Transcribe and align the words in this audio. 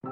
Goed, 0.00 0.10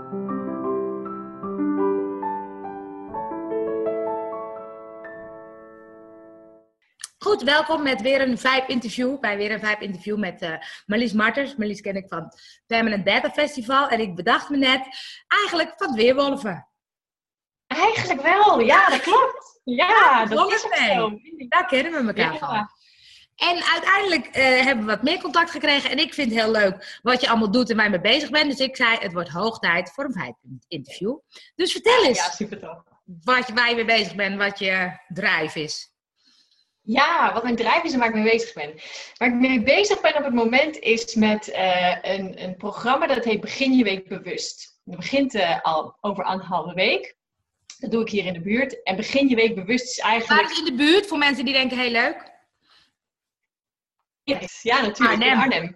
welkom 7.43 7.83
met 7.83 8.01
weer 8.01 8.21
een 8.21 8.39
Vibe 8.39 8.65
interview. 8.67 9.21
Bij 9.21 9.37
weer 9.37 9.51
een 9.51 9.61
Vibe 9.61 9.85
interview 9.85 10.19
met 10.19 10.43
uh, 10.43 10.57
Marlies 10.87 11.13
Martens. 11.13 11.57
Marlies 11.57 11.81
ken 11.81 11.97
ik 11.97 12.09
van 12.09 12.33
Permanent 12.67 13.07
Data 13.07 13.31
Festival. 13.31 13.89
En 13.89 14.01
ik 14.01 14.15
bedacht 14.15 14.49
me 14.49 14.57
net, 14.57 14.89
eigenlijk 15.27 15.73
van 15.77 15.87
het 15.87 15.97
Weerwolven. 15.97 16.69
Eigenlijk 17.67 18.23
wel, 18.23 18.61
ja, 18.61 18.89
dat 18.89 19.01
klopt. 19.01 19.61
Ja, 19.65 20.25
dat 20.25 20.53
is 20.53 20.61
zo. 20.61 21.19
Daar 21.49 21.67
kennen 21.67 21.93
we 21.93 22.13
elkaar 22.13 22.39
van. 22.39 22.69
En 23.37 23.63
uiteindelijk 23.65 24.27
uh, 24.27 24.35
hebben 24.43 24.85
we 24.85 24.91
wat 24.91 25.03
meer 25.03 25.21
contact 25.21 25.51
gekregen. 25.51 25.91
En 25.91 25.99
ik 25.99 26.15
vind 26.15 26.31
het 26.31 26.41
heel 26.41 26.51
leuk 26.51 26.99
wat 27.03 27.21
je 27.21 27.29
allemaal 27.29 27.51
doet 27.51 27.71
en 27.71 27.77
waar 27.77 27.85
je 27.85 27.91
mee 27.91 28.01
bezig 28.01 28.31
bent. 28.31 28.51
Dus 28.51 28.67
ik 28.67 28.77
zei, 28.77 28.97
het 28.99 29.13
wordt 29.13 29.29
hoog 29.29 29.59
tijd 29.59 29.91
voor 29.91 30.05
een 30.05 30.61
interview. 30.69 31.19
Dus 31.55 31.73
vertel 31.73 32.05
eens. 32.05 32.19
Ja, 32.19 32.31
super 32.31 32.59
tof. 32.59 32.83
Wat, 33.25 33.49
waar 33.49 33.69
je 33.69 33.75
mee 33.75 33.85
bezig 33.85 34.15
bent, 34.15 34.37
wat 34.37 34.59
je 34.59 34.91
drive 35.09 35.63
is. 35.63 35.95
Ja, 36.83 37.33
wat 37.33 37.43
mijn 37.43 37.57
drijf 37.57 37.83
is 37.83 37.93
en 37.93 37.99
waar 37.99 38.09
ik 38.09 38.15
mee 38.15 38.31
bezig 38.31 38.55
ben. 38.55 38.75
Waar 39.17 39.29
ik 39.29 39.35
mee 39.35 39.63
bezig 39.63 40.01
ben 40.01 40.17
op 40.17 40.25
het 40.25 40.35
moment 40.35 40.79
is 40.79 41.15
met 41.15 41.49
uh, 41.49 41.97
een, 42.03 42.43
een 42.43 42.57
programma 42.57 43.07
dat 43.07 43.25
heet 43.25 43.41
Begin 43.41 43.73
je 43.73 43.85
week 43.85 44.09
bewust. 44.09 44.79
Dat 44.85 44.97
begint 44.97 45.35
uh, 45.35 45.63
al 45.63 45.97
over 46.01 46.25
anderhalve 46.25 46.75
week. 46.75 47.17
Dat 47.79 47.91
doe 47.91 48.01
ik 48.01 48.09
hier 48.09 48.27
in 48.27 48.33
de 48.33 48.41
buurt. 48.41 48.83
En 48.83 48.97
Begin 48.97 49.29
je 49.29 49.35
week 49.35 49.55
bewust 49.55 49.85
is 49.85 49.99
eigenlijk... 49.99 50.41
Waar 50.41 50.51
is 50.51 50.59
in 50.59 50.65
de 50.65 50.75
buurt 50.75 51.07
voor 51.07 51.19
mensen 51.19 51.45
die 51.45 51.55
denken, 51.55 51.79
heel 51.79 51.91
leuk? 51.91 52.35
Yes, 54.27 54.63
ja, 54.63 54.81
natuurlijk. 54.81 55.23
Arnhem. 55.23 55.33
In 55.33 55.39
Arnhem. 55.39 55.75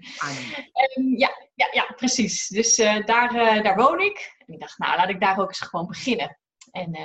Um, 0.96 1.18
ja, 1.18 1.30
ja, 1.54 1.68
ja, 1.72 1.92
precies. 1.96 2.48
Dus 2.48 2.78
uh, 2.78 3.06
daar, 3.06 3.62
daar 3.62 3.76
woon 3.76 4.00
ik. 4.00 4.34
En 4.46 4.54
ik 4.54 4.60
dacht, 4.60 4.78
nou, 4.78 4.96
laat 4.96 5.08
ik 5.08 5.20
daar 5.20 5.38
ook 5.38 5.48
eens 5.48 5.60
gewoon 5.60 5.86
beginnen. 5.86 6.38
En 6.70 6.96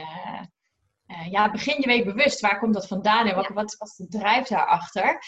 uh, 1.07 1.31
ja, 1.31 1.51
begin 1.51 1.81
je 1.81 1.87
week 1.87 2.05
bewust. 2.05 2.39
Waar 2.39 2.59
komt 2.59 2.73
dat 2.73 2.87
vandaan 2.87 3.27
en 3.27 3.35
wat, 3.35 3.47
wat 3.47 3.75
was 3.77 3.95
de 3.95 4.07
drijf 4.07 4.47
daarachter? 4.47 5.21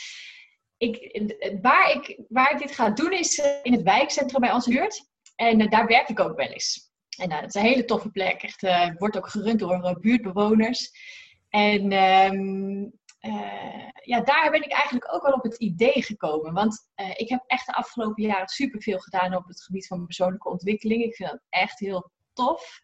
Ik, 0.77 1.22
waar, 1.61 1.92
ik, 1.92 2.20
waar 2.30 2.52
ik 2.52 2.58
dit 2.58 2.75
ga 2.75 2.89
doen 2.89 3.11
is 3.11 3.39
eh, 3.39 3.52
in 3.64 3.73
het 3.73 3.81
wijkcentrum 3.81 4.42
bij 4.42 4.52
onze 4.52 4.70
buurt. 4.70 5.09
En 5.36 5.70
daar 5.70 5.88
werk 5.88 6.09
ik 6.09 6.20
ook 6.20 6.38
wel 6.38 6.47
eens. 6.47 6.92
En 7.17 7.30
dat 7.30 7.44
is 7.44 7.53
een 7.53 7.61
hele 7.61 7.86
toffe 7.86 8.09
plek. 8.09 8.44
Echt, 8.44 8.61
wordt 8.97 9.17
ook 9.17 9.30
gerund 9.30 9.59
door 9.59 9.99
buurtbewoners. 9.99 10.92
En 11.49 11.92
um, 11.94 12.94
ja, 14.04 14.22
daar 14.22 14.52
ben 14.52 14.64
ik 14.64 14.72
eigenlijk 14.72 15.14
ook 15.14 15.22
wel 15.22 15.34
op 15.34 15.44
het 15.44 15.58
idee 15.58 16.04
gekomen. 16.04 16.54
Want 16.54 16.90
ik 17.16 17.30
heb 17.30 17.44
echt 17.46 17.66
de 17.66 17.73
afgelopen 17.73 18.23
jaren 18.23 18.48
superveel 18.48 19.00
gedaan 19.00 19.36
op 19.36 19.48
het 19.48 19.64
gebied 19.64 19.88
van 19.88 20.06
persoonlijke 20.06 20.50
ontwikkeling. 20.50 21.04
Ik 21.04 21.16
vind 21.16 21.30
dat 21.30 21.42
echt 21.50 21.80
heel 21.80 22.12
tof. 22.34 22.82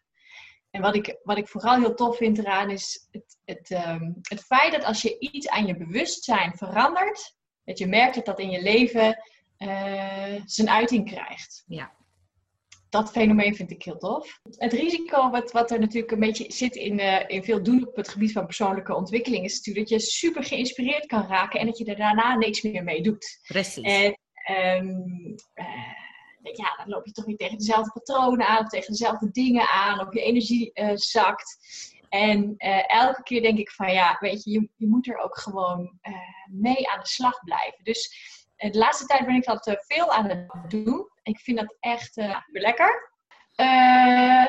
En 0.70 0.80
wat 0.80 0.94
ik, 0.94 1.18
wat 1.22 1.38
ik 1.38 1.48
vooral 1.48 1.78
heel 1.78 1.94
tof 1.94 2.16
vind 2.16 2.38
eraan 2.38 2.70
is 2.70 3.08
het, 3.10 3.38
het, 3.44 3.70
um, 3.70 4.18
het 4.22 4.44
feit 4.44 4.72
dat 4.72 4.84
als 4.84 5.02
je 5.02 5.18
iets 5.18 5.48
aan 5.48 5.66
je 5.66 5.76
bewustzijn 5.76 6.56
verandert, 6.56 7.36
dat 7.64 7.78
je 7.78 7.86
merkt 7.86 8.14
dat 8.14 8.24
dat 8.24 8.38
in 8.38 8.50
je 8.50 8.62
leven 8.62 9.22
uh, 9.58 10.42
zijn 10.44 10.70
uiting 10.70 11.10
krijgt. 11.10 11.64
Ja. 11.66 11.92
Dat 12.94 13.10
fenomeen 13.10 13.54
vind 13.54 13.70
ik 13.70 13.82
heel 13.82 13.98
tof. 13.98 14.40
Het 14.50 14.72
risico 14.72 15.30
wat, 15.30 15.52
wat 15.52 15.70
er 15.70 15.78
natuurlijk 15.80 16.12
een 16.12 16.20
beetje 16.20 16.52
zit 16.52 16.76
in, 16.76 16.98
uh, 16.98 17.28
in 17.28 17.44
veel 17.44 17.62
doen 17.62 17.86
op 17.86 17.96
het 17.96 18.08
gebied 18.08 18.32
van 18.32 18.46
persoonlijke 18.46 18.94
ontwikkeling, 18.94 19.44
is 19.44 19.56
natuurlijk 19.56 19.88
dat 19.88 20.00
je 20.00 20.06
super 20.06 20.44
geïnspireerd 20.44 21.06
kan 21.06 21.26
raken 21.26 21.60
en 21.60 21.66
dat 21.66 21.78
je 21.78 21.84
er 21.84 21.96
daarna 21.96 22.36
niks 22.36 22.62
meer 22.62 22.84
mee 22.84 23.02
doet. 23.02 23.40
Precies. 23.46 23.84
En, 23.84 24.18
um, 24.76 25.34
uh, 25.54 25.66
ja, 26.42 26.76
dan 26.76 26.88
loop 26.88 27.06
je 27.06 27.12
toch 27.12 27.24
weer 27.24 27.36
tegen 27.36 27.58
dezelfde 27.58 27.90
patronen 27.92 28.46
aan, 28.46 28.64
of 28.64 28.68
tegen 28.68 28.90
dezelfde 28.90 29.30
dingen 29.30 29.68
aan, 29.68 30.00
of 30.00 30.14
je 30.14 30.20
energie 30.20 30.70
uh, 30.74 30.90
zakt. 30.94 31.58
En 32.08 32.54
uh, 32.58 32.90
elke 32.90 33.22
keer 33.22 33.42
denk 33.42 33.58
ik 33.58 33.70
van 33.70 33.92
ja, 33.92 34.16
weet 34.20 34.44
je, 34.44 34.50
je, 34.50 34.68
je 34.76 34.86
moet 34.86 35.08
er 35.08 35.18
ook 35.18 35.38
gewoon 35.38 35.98
uh, 36.02 36.14
mee 36.50 36.88
aan 36.90 37.00
de 37.00 37.08
slag 37.08 37.44
blijven. 37.44 37.84
Dus 37.84 38.16
de 38.72 38.78
laatste 38.78 39.06
tijd 39.06 39.26
ben 39.26 39.34
ik 39.34 39.44
dat 39.44 39.76
veel 39.86 40.12
aan 40.12 40.28
het 40.28 40.70
doen. 40.70 41.08
Ik 41.22 41.38
vind 41.38 41.58
dat 41.58 41.76
echt 41.80 42.12
super 42.12 42.60
lekker. 42.60 43.10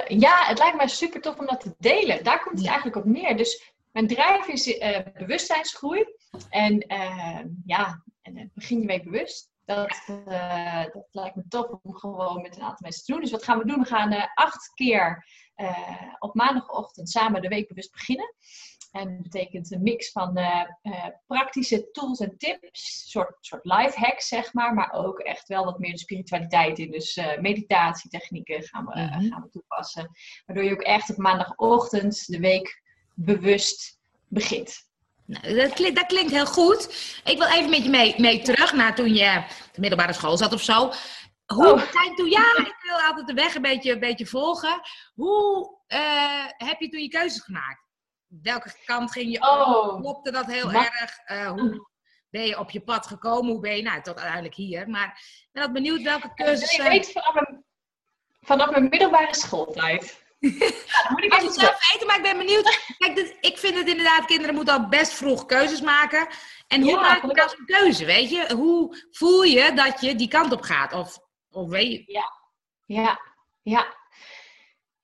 ja, 0.08 0.46
het 0.46 0.58
lijkt 0.58 0.78
mij 0.78 0.88
super 0.88 1.22
tof 1.22 1.40
om 1.40 1.46
dat 1.46 1.62
te 1.62 1.76
delen. 1.78 2.24
Daar 2.24 2.44
komt 2.44 2.58
het 2.58 2.68
eigenlijk 2.68 2.98
op 2.98 3.06
neer. 3.06 3.38
Dus 3.38 3.74
mijn 3.92 4.08
drijf 4.08 4.48
is 4.48 4.78
bewustzijnsgroei. 5.14 6.06
En 6.50 6.86
ja, 7.66 8.04
en 8.22 8.52
begin 8.54 8.82
je 8.82 8.88
week 8.88 9.04
bewust. 9.04 9.54
Dat, 9.66 10.02
uh, 10.28 10.84
dat 10.84 11.08
lijkt 11.12 11.36
me 11.36 11.44
tof 11.48 11.80
om 11.84 11.96
gewoon 11.96 12.42
met 12.42 12.56
een 12.56 12.62
aantal 12.62 12.80
mensen 12.80 13.04
te 13.06 13.12
doen. 13.12 13.22
Dus 13.22 13.32
wat 13.32 13.44
gaan 13.44 13.58
we 13.58 13.66
doen? 13.66 13.80
We 13.80 13.86
gaan 13.86 14.14
uh, 14.14 14.26
acht 14.34 14.74
keer 14.74 15.26
uh, 15.56 16.14
op 16.20 16.34
maandagochtend 16.34 17.10
samen 17.10 17.42
de 17.42 17.48
week 17.48 17.68
bewust 17.68 17.92
beginnen. 17.92 18.34
En 18.92 19.14
dat 19.14 19.22
betekent 19.22 19.72
een 19.72 19.84
mix 19.84 20.12
van 20.12 20.40
praktische 21.28 21.92
tools 21.92 22.20
en 22.20 22.38
tips, 22.38 23.04
een 23.04 23.10
soort, 23.10 23.38
soort 23.40 23.66
life 23.66 24.00
hacks 24.00 24.28
zeg 24.28 24.54
maar, 24.54 24.74
maar 24.74 24.94
ook 24.94 25.20
echt 25.20 25.48
wel 25.48 25.66
wat 25.66 25.80
meer 25.80 25.92
de 25.92 25.98
spiritualiteit 25.98 26.80
in. 26.80 26.92
Dus 26.92 27.20
meditatietechnieken 27.40 28.64
gaan 28.64 28.86
we, 28.86 29.00
mm-hmm. 29.00 29.32
gaan 29.32 29.42
we 29.42 29.50
toepassen. 29.50 30.10
Waardoor 30.46 30.66
je 30.66 30.72
ook 30.72 30.82
echt 30.82 31.10
op 31.10 31.18
maandagochtend 31.18 32.26
de 32.28 32.40
week 32.40 32.82
bewust 33.14 34.00
begint. 34.28 34.88
Nou, 35.26 35.56
dat, 35.56 35.74
klinkt, 35.74 35.96
dat, 35.96 36.06
klinkt, 36.06 36.32
heel 36.32 36.46
goed. 36.46 36.84
Ik 37.24 37.38
wil 37.38 37.48
even 37.48 37.70
met 37.70 37.84
je 37.84 37.90
mee, 37.90 38.16
mee 38.18 38.42
terug 38.42 38.74
naar 38.74 38.96
toen 38.96 39.14
je 39.14 39.44
de 39.72 39.80
middelbare 39.80 40.14
school 40.14 40.38
zat 40.38 40.54
of 40.54 40.62
zo. 40.62 40.92
Hoe, 41.46 41.72
oh. 41.72 42.16
toen, 42.16 42.30
ja, 42.30 42.58
ik 42.58 42.76
wil 42.82 43.02
altijd 43.08 43.28
de 43.28 43.34
weg 43.34 43.56
een 43.56 43.62
beetje, 43.62 43.92
een 43.92 44.00
beetje 44.00 44.26
volgen. 44.26 44.82
Hoe 45.14 45.80
uh, 45.88 46.46
heb 46.48 46.80
je 46.80 46.90
toen 46.90 47.02
je 47.02 47.08
keuzes 47.08 47.44
gemaakt? 47.44 47.84
Welke 48.28 48.74
kant 48.86 49.12
ging 49.12 49.32
je 49.32 49.42
oh. 49.42 49.94
op? 49.94 50.02
Klopte 50.02 50.32
dat 50.32 50.46
heel 50.46 50.72
erg? 50.72 51.20
Uh, 51.32 51.50
hoe 51.50 51.90
ben 52.30 52.46
je 52.46 52.60
op 52.60 52.70
je 52.70 52.82
pad 52.82 53.08
gekomen? 53.08 53.52
Hoe 53.52 53.62
ben 53.62 53.76
je 53.76 53.84
nou 53.84 54.02
tot 54.02 54.16
uiteindelijk 54.16 54.56
hier? 54.56 54.90
Maar 54.90 55.22
ik 55.44 55.50
ben 55.52 55.74
benieuwd 55.74 56.02
welke 56.02 56.34
keuzes... 56.34 56.78
Ik 56.78 56.82
weet 56.82 57.12
vanaf 57.12 57.34
mijn, 57.34 57.66
vanaf 58.42 58.70
mijn 58.70 58.90
middelbare 58.90 59.36
schooltijd. 59.36 60.25
Ja, 60.40 60.50
moet 61.12 61.24
ik 61.24 61.34
zelf 61.34 61.92
weten, 61.92 62.08
maar 62.08 62.16
ik 62.16 62.22
ben 62.22 62.38
benieuwd. 62.38 62.96
Kijk, 62.98 63.38
ik 63.42 63.58
vind 63.58 63.76
het 63.76 63.88
inderdaad, 63.88 64.26
kinderen 64.26 64.56
moeten 64.56 64.74
al 64.74 64.88
best 64.88 65.14
vroeg 65.14 65.46
keuzes 65.46 65.82
maken. 65.82 66.28
En 66.68 66.82
hoe 66.82 66.92
ja, 66.92 67.00
maak 67.00 67.22
je 67.22 67.28
nou 67.28 67.50
zo'n 67.50 67.66
keuze, 67.66 68.06
weet 68.06 68.30
je? 68.30 68.54
Hoe 68.54 69.08
voel 69.12 69.44
je 69.44 69.74
dat 69.74 70.02
je 70.02 70.16
die 70.16 70.28
kant 70.28 70.52
op 70.52 70.62
gaat? 70.62 70.94
Of, 70.94 71.20
of 71.50 71.70
weet 71.70 71.92
je... 71.92 72.04
Ja, 72.06 72.32
ja, 72.86 73.20
ja. 73.62 73.96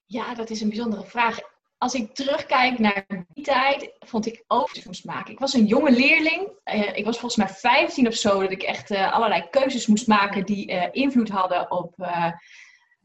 Ja, 0.05 0.33
dat 0.33 0.49
is 0.49 0.61
een 0.61 0.69
bijzondere 0.69 1.05
vraag. 1.05 1.39
Als 1.77 1.93
ik 1.93 2.15
terugkijk 2.15 2.79
naar 2.79 3.05
die 3.27 3.43
tijd, 3.43 3.91
vond 3.99 4.25
ik 4.25 4.43
moest 4.83 5.05
maken. 5.05 5.31
Ik 5.31 5.39
was 5.39 5.53
een 5.53 5.65
jonge 5.65 5.91
leerling. 5.91 6.49
Uh, 6.65 6.95
ik 6.95 7.05
was 7.05 7.19
volgens 7.19 7.45
mij 7.45 7.55
15 7.55 8.07
of 8.07 8.13
zo, 8.13 8.41
dat 8.41 8.51
ik 8.51 8.63
echt 8.63 8.91
uh, 8.91 9.13
allerlei 9.13 9.49
keuzes 9.49 9.87
moest 9.87 10.07
maken 10.07 10.45
die 10.45 10.71
uh, 10.71 10.87
invloed 10.91 11.29
hadden 11.29 11.71
op 11.71 11.93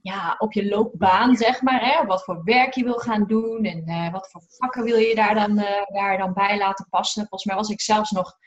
ja, 0.07 0.35
op 0.39 0.53
je 0.53 0.69
loopbaan, 0.69 1.37
zeg 1.37 1.63
maar. 1.63 1.85
Hè? 1.85 2.07
Wat 2.07 2.25
voor 2.25 2.45
werk 2.45 2.75
je 2.75 2.85
wil 2.85 2.99
gaan 2.99 3.25
doen 3.27 3.65
en 3.65 3.89
uh, 3.89 4.13
wat 4.13 4.31
voor 4.31 4.43
vakken 4.49 4.85
wil 4.85 4.97
je 4.97 5.15
daar 5.15 5.35
dan, 5.35 5.59
uh, 5.59 5.83
daar 5.87 6.19
dan 6.19 6.33
bij 6.33 6.59
laten 6.59 6.89
passen. 6.89 7.27
Volgens 7.29 7.45
mij 7.45 7.57
was 7.57 7.69
ik 7.69 7.81
zelfs 7.81 8.11
nog 8.11 8.39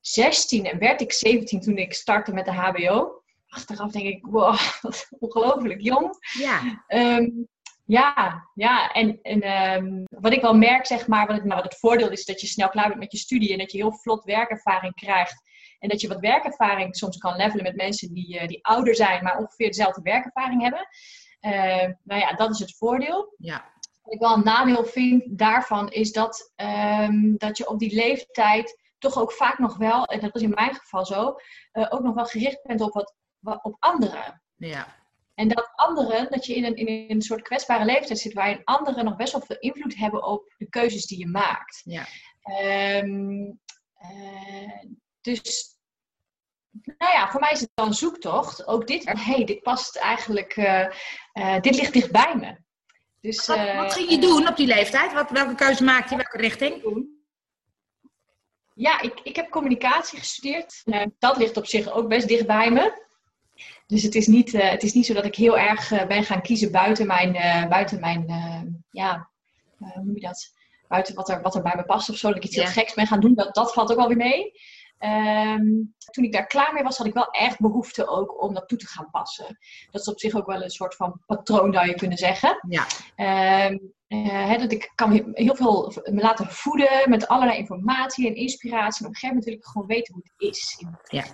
16 0.00 0.64
en 0.64 0.78
werd 0.78 1.00
ik 1.00 1.12
17 1.12 1.60
toen 1.60 1.76
ik 1.76 1.94
startte 1.94 2.32
met 2.32 2.44
de 2.44 2.52
HBO. 2.52 3.22
Achteraf 3.48 3.90
denk 3.90 4.06
ik, 4.06 4.26
wow, 4.26 4.58
ongelooflijk 5.18 5.80
jong. 5.80 6.16
Ja. 6.38 6.84
Um, 6.88 7.48
ja, 7.84 8.42
ja, 8.54 8.92
en, 8.92 9.18
en 9.22 9.62
um, 9.76 10.04
wat 10.08 10.32
ik 10.32 10.40
wel 10.40 10.54
merk, 10.54 10.86
zeg 10.86 11.06
maar, 11.06 11.26
wat 11.26 11.36
het, 11.36 11.44
nou, 11.44 11.60
wat 11.62 11.70
het 11.70 11.80
voordeel 11.80 12.10
is 12.10 12.24
dat 12.24 12.40
je 12.40 12.46
snel 12.46 12.68
klaar 12.68 12.88
bent 12.88 13.00
met 13.00 13.12
je 13.12 13.18
studie 13.18 13.52
en 13.52 13.58
dat 13.58 13.72
je 13.72 13.78
heel 13.78 13.92
vlot 13.92 14.24
werkervaring 14.24 14.94
krijgt. 14.94 15.47
En 15.78 15.88
dat 15.88 16.00
je 16.00 16.08
wat 16.08 16.20
werkervaring 16.20 16.96
soms 16.96 17.16
kan 17.16 17.36
levelen 17.36 17.64
met 17.64 17.76
mensen 17.76 18.12
die, 18.12 18.40
uh, 18.40 18.46
die 18.46 18.64
ouder 18.64 18.94
zijn, 18.94 19.22
maar 19.22 19.38
ongeveer 19.38 19.66
dezelfde 19.66 20.02
werkervaring 20.02 20.62
hebben. 20.62 20.88
Uh, 21.40 21.94
nou 22.04 22.20
ja, 22.20 22.32
dat 22.32 22.50
is 22.50 22.58
het 22.58 22.76
voordeel. 22.76 23.34
Ja. 23.38 23.64
Wat 24.02 24.14
ik 24.14 24.20
wel 24.20 24.34
een 24.34 24.44
nadeel 24.44 24.84
vind 24.84 25.38
daarvan 25.38 25.90
is 25.90 26.12
dat, 26.12 26.52
um, 26.56 27.36
dat 27.36 27.56
je 27.56 27.68
op 27.68 27.78
die 27.78 27.94
leeftijd 27.94 28.86
toch 28.98 29.18
ook 29.18 29.32
vaak 29.32 29.58
nog 29.58 29.76
wel, 29.76 30.04
en 30.04 30.20
dat 30.20 30.32
was 30.32 30.42
in 30.42 30.50
mijn 30.54 30.74
geval 30.74 31.06
zo, 31.06 31.36
uh, 31.72 31.86
ook 31.88 32.02
nog 32.02 32.14
wel 32.14 32.24
gericht 32.24 32.62
bent 32.62 32.80
op, 32.80 32.92
wat, 32.92 33.14
wat 33.38 33.64
op 33.64 33.76
anderen. 33.78 34.42
Ja. 34.56 34.96
En 35.34 35.48
dat 35.48 35.70
anderen, 35.74 36.30
dat 36.30 36.46
je 36.46 36.54
in 36.54 36.64
een, 36.64 36.76
in 36.76 37.10
een 37.10 37.22
soort 37.22 37.42
kwetsbare 37.42 37.84
leeftijd 37.84 38.18
zit 38.18 38.32
waarin 38.32 38.64
anderen 38.64 39.04
nog 39.04 39.16
best 39.16 39.32
wel 39.32 39.40
veel 39.40 39.58
invloed 39.58 39.96
hebben 39.96 40.24
op 40.24 40.54
de 40.56 40.68
keuzes 40.68 41.06
die 41.06 41.18
je 41.18 41.26
maakt. 41.26 41.82
Ja. 41.84 42.06
Um, 43.02 43.60
uh, 44.00 44.84
dus, 45.34 45.76
nou 46.98 47.12
ja, 47.12 47.30
voor 47.30 47.40
mij 47.40 47.50
is 47.50 47.60
het 47.60 47.70
dan 47.74 47.94
zoektocht. 47.94 48.66
Ook 48.66 48.86
dit, 48.86 49.04
hé, 49.04 49.12
hey, 49.12 49.44
dit 49.44 49.62
past 49.62 49.96
eigenlijk, 49.96 50.56
uh, 50.56 50.86
uh, 51.34 51.60
dit 51.60 51.76
ligt 51.76 51.92
dichtbij 51.92 52.36
me. 52.36 52.56
Dus, 53.20 53.46
wat, 53.46 53.56
wat 53.56 53.66
eh, 53.66 53.90
ging 53.90 54.10
je 54.10 54.18
doen 54.18 54.48
op 54.48 54.56
die 54.56 54.66
leeftijd? 54.66 55.12
Wat, 55.12 55.30
welke 55.30 55.54
keuze 55.54 55.84
maakte 55.84 56.10
je? 56.10 56.16
Welke 56.16 56.38
richting? 56.38 57.06
Ja, 58.74 59.00
ik, 59.00 59.20
ik 59.22 59.36
heb 59.36 59.50
communicatie 59.50 60.18
gestudeerd. 60.18 60.82
dat 61.18 61.36
ligt 61.36 61.56
op 61.56 61.66
zich 61.66 61.90
ook 61.90 62.08
best 62.08 62.28
dicht 62.28 62.46
bij 62.46 62.70
me. 62.70 63.06
Dus 63.86 64.02
het 64.02 64.14
is, 64.14 64.26
niet, 64.26 64.52
het 64.52 64.82
is 64.82 64.92
niet 64.92 65.06
zo 65.06 65.14
dat 65.14 65.24
ik 65.24 65.34
heel 65.34 65.58
erg 65.58 66.06
ben 66.06 66.24
gaan 66.24 66.42
kiezen 66.42 66.72
buiten 66.72 67.06
mijn, 67.06 67.32
buiten 67.68 68.00
mijn 68.00 68.26
ja, 68.90 69.28
hoe 69.78 70.02
noem 70.04 70.14
je 70.14 70.20
dat? 70.20 70.52
Buiten 70.88 71.14
wat 71.14 71.28
er, 71.28 71.42
wat 71.42 71.54
er 71.54 71.62
bij 71.62 71.72
me 71.76 71.84
past 71.84 72.10
of 72.10 72.16
zo. 72.16 72.28
Dat 72.28 72.36
ik 72.36 72.44
iets 72.44 72.56
heel 72.56 72.66
geks 72.66 72.94
ben 72.94 73.06
gaan 73.06 73.20
doen. 73.20 73.34
Dat, 73.34 73.54
dat 73.54 73.72
valt 73.72 73.90
ook 73.90 73.96
wel 73.96 74.08
weer 74.08 74.16
mee. 74.16 74.52
Ehm, 74.98 75.64
toen 76.10 76.24
ik 76.24 76.32
daar 76.32 76.46
klaar 76.46 76.72
mee 76.72 76.82
was, 76.82 76.96
had 76.96 77.06
ik 77.06 77.14
wel 77.14 77.30
echt 77.30 77.60
behoefte 77.60 78.06
ook 78.06 78.42
om 78.42 78.54
dat 78.54 78.68
toe 78.68 78.78
te 78.78 78.86
gaan 78.86 79.10
passen. 79.10 79.58
Dat 79.90 80.00
is 80.00 80.08
op 80.08 80.20
zich 80.20 80.34
ook 80.34 80.46
wel 80.46 80.62
een 80.62 80.70
soort 80.70 80.94
van 80.94 81.20
patroon, 81.26 81.72
zou 81.72 81.86
je 81.86 81.94
kunnen 81.94 82.18
zeggen. 82.18 82.58
Ja. 82.68 82.86
Um, 83.66 83.96
dat 84.58 84.72
ik 84.72 84.92
kan 84.94 85.32
heel 85.32 85.54
veel 85.54 85.92
me 86.04 86.20
laten 86.20 86.46
voeden 86.46 87.10
met 87.10 87.28
allerlei 87.28 87.58
informatie 87.58 88.26
en 88.26 88.34
inspiratie. 88.34 89.00
En 89.00 89.06
op 89.06 89.14
een 89.14 89.20
gegeven 89.20 89.28
moment 89.28 89.44
wil 89.44 89.54
ik 89.54 89.64
gewoon 89.64 89.86
weten 89.86 90.14
hoe 90.14 90.22
het 90.24 90.50
is. 90.50 90.84
Ja. 91.08 91.24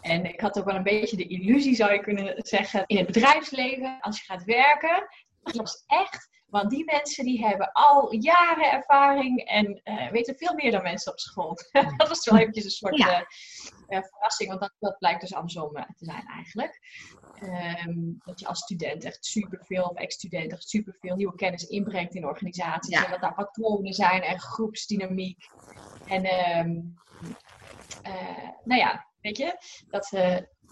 En 0.00 0.24
ik 0.24 0.40
had 0.40 0.58
ook 0.58 0.64
wel 0.64 0.74
een 0.74 0.82
beetje 0.82 1.16
de 1.16 1.26
illusie, 1.26 1.74
zou 1.74 1.92
je 1.92 2.00
kunnen 2.00 2.34
zeggen, 2.36 2.84
in 2.86 2.96
het 2.96 3.06
bedrijfsleven, 3.06 3.98
als 4.00 4.18
je 4.18 4.24
gaat 4.24 4.44
werken, 4.44 5.08
dat 5.42 5.56
was 5.56 5.84
echt 5.86 6.28
want 6.52 6.70
die 6.70 6.84
mensen 6.84 7.24
die 7.24 7.46
hebben 7.46 7.72
al 7.72 8.14
jaren 8.14 8.72
ervaring 8.72 9.40
en 9.40 9.80
uh, 9.84 10.10
weten 10.10 10.36
veel 10.36 10.54
meer 10.54 10.70
dan 10.70 10.82
mensen 10.82 11.12
op 11.12 11.18
school. 11.18 11.58
dat 11.96 12.08
was 12.08 12.24
wel 12.24 12.38
eventjes 12.38 12.64
een 12.64 12.70
soort 12.70 12.98
uh, 12.98 13.20
verrassing, 13.86 14.48
want 14.48 14.60
dat, 14.60 14.74
dat 14.78 14.98
blijkt 14.98 15.20
dus 15.20 15.34
andersom 15.34 15.72
te 15.72 16.04
zijn 16.04 16.26
eigenlijk. 16.26 16.80
Um, 17.86 18.20
dat 18.24 18.40
je 18.40 18.46
als 18.46 18.58
student 18.58 19.04
echt 19.04 19.24
superveel, 19.24 19.84
of 19.84 19.96
ex-student 19.96 20.52
echt 20.52 20.68
superveel 20.68 21.16
nieuwe 21.16 21.34
kennis 21.34 21.66
inbrengt 21.66 22.14
in 22.14 22.26
organisaties. 22.26 23.04
En 23.04 23.10
dat 23.10 23.20
daar 23.20 23.34
patronen 23.34 23.92
zijn 23.92 24.22
en 24.22 24.40
groepsdynamiek. 24.40 25.48
En 26.06 26.26
um, 26.58 26.94
nou 28.64 28.80
ja, 28.80 29.06
weet 29.20 29.36
je, 29.36 29.56
dat, 29.88 30.08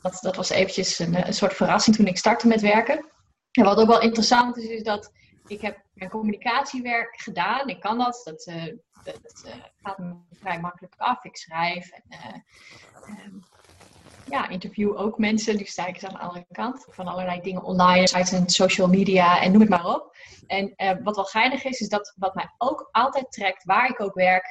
dat, 0.02 0.18
dat 0.20 0.36
was 0.36 0.50
eventjes 0.50 0.98
een, 0.98 1.26
een 1.26 1.34
soort 1.34 1.54
verrassing 1.54 1.96
toen 1.96 2.06
ik 2.06 2.18
startte 2.18 2.46
met 2.46 2.60
werken. 2.60 3.10
En 3.50 3.64
wat 3.64 3.78
ook 3.78 3.88
wel 3.88 4.00
interessant 4.00 4.56
is, 4.56 4.68
is 4.68 4.82
dat 4.82 5.12
ik 5.50 5.60
heb 5.60 5.82
mijn 5.92 6.10
communicatiewerk 6.10 7.20
gedaan. 7.20 7.68
Ik 7.68 7.80
kan 7.80 7.98
dat. 7.98 8.20
Dat, 8.24 8.44
dat 9.04 9.44
uh, 9.46 9.54
gaat 9.82 9.98
me 9.98 10.14
vrij 10.32 10.60
makkelijk 10.60 10.94
af. 10.96 11.24
Ik 11.24 11.36
schrijf 11.36 11.90
en 11.90 12.44
uh, 13.08 13.42
ja, 14.30 14.48
interview 14.48 14.98
ook 14.98 15.18
mensen. 15.18 15.56
Die 15.56 15.66
sta 15.66 15.86
ik 15.86 16.04
aan 16.04 16.12
de 16.12 16.18
andere 16.18 16.46
kant. 16.52 16.86
Van 16.88 17.06
allerlei 17.06 17.40
dingen 17.40 17.62
online, 17.62 18.08
sites 18.08 18.32
en 18.32 18.48
social 18.48 18.88
media 18.88 19.40
en 19.40 19.52
noem 19.52 19.60
het 19.60 19.70
maar 19.70 19.86
op. 19.86 20.16
En 20.46 20.74
wat 21.02 21.16
wel 21.16 21.24
geinig 21.24 21.64
is, 21.64 21.80
is 21.80 21.88
dat 21.88 22.14
wat 22.16 22.34
mij 22.34 22.50
ook 22.58 22.88
altijd 22.92 23.32
trekt, 23.32 23.64
waar 23.64 23.90
ik 23.90 24.00
ook 24.00 24.14
werk, 24.14 24.44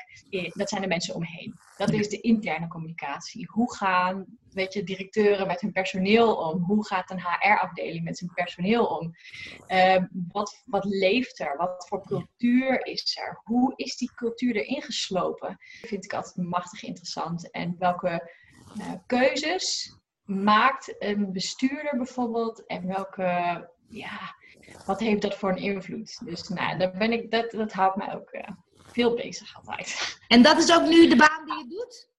dat 0.54 0.70
zijn 0.70 0.82
de 0.82 0.88
mensen 0.88 1.16
om 1.16 1.22
me 1.22 1.28
heen. 1.28 1.60
Dat 1.78 1.92
is 1.92 2.10
de 2.10 2.20
interne 2.20 2.68
communicatie. 2.68 3.50
Hoe 3.52 3.76
gaan 3.76 4.26
weet 4.54 4.74
je, 4.74 4.84
directeuren 4.84 5.48
met 5.48 5.62
hun 5.62 5.72
personeel 5.72 6.36
om? 6.36 6.64
Hoe 6.64 6.86
gaat 6.86 7.12
een 7.12 7.22
HR-afdeling 7.22 8.04
met 8.04 8.18
zijn 8.18 8.32
personeel 8.34 8.86
om? 8.86 9.16
Ehm, 9.68 10.06
wat, 10.28 10.64
wat 10.66 10.86
leeft 10.86 11.40
er? 11.40 11.58
Wat 11.58 11.86
voor 11.88 12.06
cultuur 12.06 12.86
is 12.86 13.18
er? 13.18 13.42
Hoe 13.44 13.74
is 13.76 13.98
die 13.98 14.12
cultuur 14.16 14.56
erin 14.56 14.82
geslopen? 14.82 15.48
Dat 15.82 15.90
vind 15.90 16.06
ik 16.06 16.14
altijd 16.14 16.48
machtig 16.48 16.84
interessant. 16.84 17.52
En 17.52 17.76
welke 17.80 18.32
uh, 18.78 18.94
keuzes 19.06 19.98
maakt 20.24 20.96
een 21.00 21.32
bestuurder 21.32 21.98
bijvoorbeeld? 21.98 22.66
En 22.66 22.88
welke, 22.88 23.24
ja, 23.88 24.36
wat 24.86 25.00
heeft 25.00 25.22
dat 25.22 25.36
voor 25.36 25.50
een 25.50 25.58
invloed? 25.58 26.26
Dus 26.26 26.48
nou, 26.48 26.78
daar 26.78 26.92
ben 26.92 27.12
ik, 27.12 27.32
dat, 27.32 27.52
dat 27.52 27.74
houdt 27.74 27.96
mij 27.96 28.16
ook 28.16 28.34
uh, 28.34 28.42
veel 28.76 29.16
bezig 29.16 29.56
altijd. 29.56 30.18
En 30.28 30.42
dat 30.42 30.58
is 30.58 30.74
ook 30.76 30.88
nu 30.88 31.08
de 31.08 31.16
baan 31.16 31.46
die 31.46 31.58
je 31.58 31.68
doet? 31.68 32.10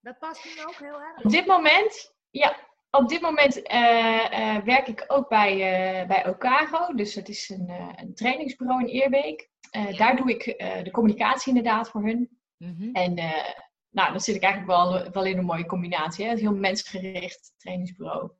Dat 0.00 0.18
past 0.18 0.44
nu 0.44 0.64
ook 0.64 0.76
heel 0.76 1.00
erg. 1.00 1.24
Op 1.24 1.30
dit 1.30 1.46
moment, 1.46 2.14
ja, 2.30 2.56
op 2.90 3.08
dit 3.08 3.20
moment 3.20 3.56
uh, 3.56 4.58
werk 4.64 4.86
ik 4.86 5.04
ook 5.06 5.28
bij, 5.28 5.52
uh, 5.52 6.08
bij 6.08 6.28
Okago. 6.28 6.94
Dus 6.94 7.14
dat 7.14 7.28
is 7.28 7.48
een, 7.48 7.70
een 7.96 8.14
trainingsbureau 8.14 8.80
in 8.80 8.88
Eerbeek. 8.88 9.48
Daar 9.96 10.16
doe 10.16 10.30
ik 10.30 10.44
de 10.84 10.90
communicatie 10.90 11.48
inderdaad 11.48 11.90
voor 11.90 12.02
hun. 12.02 12.38
Mm 12.56 12.92
En 12.92 13.14
nou, 13.94 14.10
dan 14.10 14.20
zit 14.20 14.34
ik 14.34 14.42
eigenlijk 14.42 15.12
wel, 15.12 15.24
in 15.24 15.38
een 15.38 15.44
mooie 15.44 15.66
combinatie. 15.66 16.24
Hè? 16.24 16.30
Een 16.30 16.38
heel 16.38 16.54
mensgericht 16.54 17.52
trainingsbureau. 17.56 18.30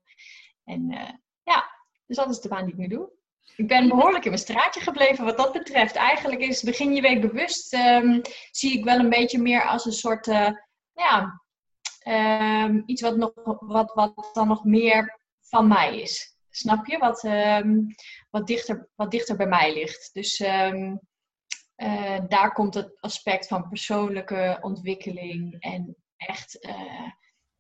En 0.65 0.89
ja, 1.43 1.71
dus 2.07 2.17
dat 2.17 2.31
is 2.31 2.41
de 2.41 2.49
baan 2.49 2.65
die 2.65 2.73
ik 2.73 2.79
nu 2.79 2.89
doe. 2.89 3.13
Ik 3.57 3.69
ben 3.69 3.89
behoorlijk 3.89 4.25
in 4.25 4.31
mijn 4.31 4.43
straatje 4.43 4.81
gebleven 4.81 5.25
wat 5.25 5.37
dat 5.37 5.53
betreft. 5.53 5.95
Eigenlijk 5.95 6.41
is 6.41 6.63
begin 6.63 6.95
je 6.95 7.01
week 7.01 7.21
bewust, 7.21 7.75
um, 7.75 8.21
zie 8.51 8.79
ik 8.79 8.85
wel 8.85 8.99
een 8.99 9.09
beetje 9.09 9.39
meer 9.39 9.65
als 9.65 9.85
een 9.85 9.93
soort 9.93 10.27
ja, 10.93 11.43
um, 12.65 12.83
iets 12.87 13.03
wat, 13.03 13.17
nog, 13.17 13.33
wat, 13.61 13.93
wat 13.95 14.31
dan 14.33 14.49
nog 14.49 14.65
meer 14.65 15.21
van 15.41 15.69
mij 15.69 16.01
is. 16.01 16.37
Snap 16.51 16.87
je? 16.87 16.99
Wat, 16.99 17.25
um, 17.25 17.87
wat, 18.31 18.47
dichter, 18.47 18.89
wat 18.95 19.11
dichter 19.11 19.37
bij 19.37 19.47
mij 19.47 19.75
ligt. 19.75 20.11
Dus 20.13 20.43
uh, 21.85 22.19
daar 22.29 22.53
komt 22.53 22.75
het 22.75 23.01
aspect 23.01 23.47
van 23.47 23.69
persoonlijke 23.69 24.59
ontwikkeling 24.61 25.57
en 25.61 25.97
echt 26.17 26.65
uh, 26.65 27.11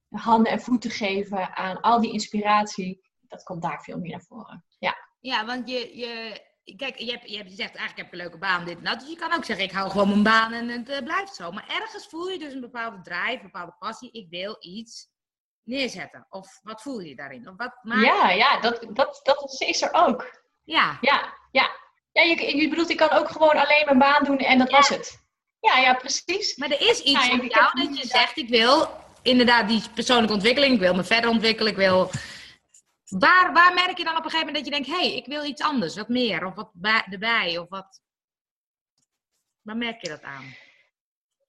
handen 0.08 0.52
en 0.52 0.60
voeten 0.60 0.90
geven 0.90 1.56
aan 1.56 1.80
al 1.80 2.00
die 2.00 2.12
inspiratie. 2.12 3.02
Dat 3.20 3.42
komt 3.42 3.62
daar 3.62 3.82
veel 3.82 3.98
meer 3.98 4.10
naar 4.10 4.24
voren. 4.28 4.64
Ja, 4.78 4.96
ja 5.20 5.44
want 5.44 5.68
je, 5.68 5.96
je, 5.96 6.40
kijk, 6.76 6.98
je 6.98 7.10
hebt, 7.10 7.30
je 7.30 7.36
hebt 7.36 7.48
gezegd, 7.48 7.76
eigenlijk 7.76 7.96
heb 7.96 8.06
ik 8.06 8.12
een 8.12 8.18
leuke 8.18 8.38
baan, 8.38 8.64
dit 8.64 8.78
en 8.78 8.84
dat. 8.84 9.00
Dus 9.00 9.08
je 9.08 9.16
kan 9.16 9.32
ook 9.32 9.44
zeggen, 9.44 9.64
ik 9.64 9.72
hou 9.72 9.90
gewoon 9.90 10.08
mijn 10.08 10.22
baan 10.22 10.52
en 10.52 10.68
het 10.68 10.88
uh, 10.88 10.98
blijft 10.98 11.34
zo. 11.34 11.50
Maar 11.50 11.68
ergens 11.68 12.06
voel 12.06 12.28
je 12.28 12.38
dus 12.38 12.52
een 12.52 12.60
bepaalde 12.60 13.00
drive, 13.00 13.36
een 13.36 13.42
bepaalde 13.42 13.76
passie. 13.78 14.10
Ik 14.10 14.28
wil 14.30 14.56
iets 14.60 15.12
neerzetten. 15.62 16.26
Of 16.28 16.60
wat 16.62 16.82
voel 16.82 17.00
je 17.00 17.16
daarin? 17.16 17.48
Of 17.48 17.56
wat 17.56 17.78
maakt... 17.82 18.04
Ja, 18.04 18.30
ja 18.30 18.60
dat, 18.60 18.86
dat, 18.92 19.20
dat 19.22 19.60
is 19.60 19.82
er 19.82 19.92
ook. 19.92 20.42
Ja. 20.62 20.98
Ja, 21.00 21.38
ja. 21.50 21.70
Ja 22.14 22.22
je, 22.22 22.56
je 22.56 22.68
bedoelt, 22.68 22.90
ik 22.90 22.96
kan 22.96 23.10
ook 23.10 23.28
gewoon 23.28 23.56
alleen 23.56 23.82
mijn 23.84 23.98
baan 23.98 24.24
doen 24.24 24.38
en 24.38 24.58
dat 24.58 24.70
was 24.70 24.88
het. 24.88 25.22
Ja, 25.60 25.78
ja, 25.78 25.94
precies. 25.94 26.56
Maar 26.56 26.70
er 26.70 26.88
is 26.88 27.00
iets 27.00 27.26
ja, 27.26 27.36
jou 27.36 27.88
dat 27.88 27.98
je 27.98 28.06
zegt, 28.06 28.36
ik 28.36 28.48
wil 28.48 28.88
inderdaad 29.22 29.68
die 29.68 29.82
persoonlijke 29.94 30.34
ontwikkeling, 30.34 30.74
ik 30.74 30.80
wil 30.80 30.94
me 30.94 31.04
verder 31.04 31.30
ontwikkelen, 31.30 31.72
ik 31.72 31.78
wil 31.78 32.10
Waar, 33.18 33.52
waar 33.52 33.74
merk 33.74 33.98
je 33.98 34.04
dan 34.04 34.16
op 34.16 34.24
een 34.24 34.30
gegeven 34.30 34.46
moment 34.46 34.64
dat 34.64 34.64
je 34.64 34.82
denkt, 34.82 35.00
hé, 35.00 35.08
hey, 35.08 35.16
ik 35.16 35.26
wil 35.26 35.44
iets 35.44 35.62
anders, 35.62 35.96
wat 35.96 36.08
meer, 36.08 36.46
of 36.46 36.54
wat 36.54 36.70
erbij, 37.10 37.58
of 37.58 37.68
wat... 37.68 38.00
Waar 39.62 39.76
merk 39.76 40.02
je 40.02 40.08
dat 40.08 40.22
aan? 40.22 40.54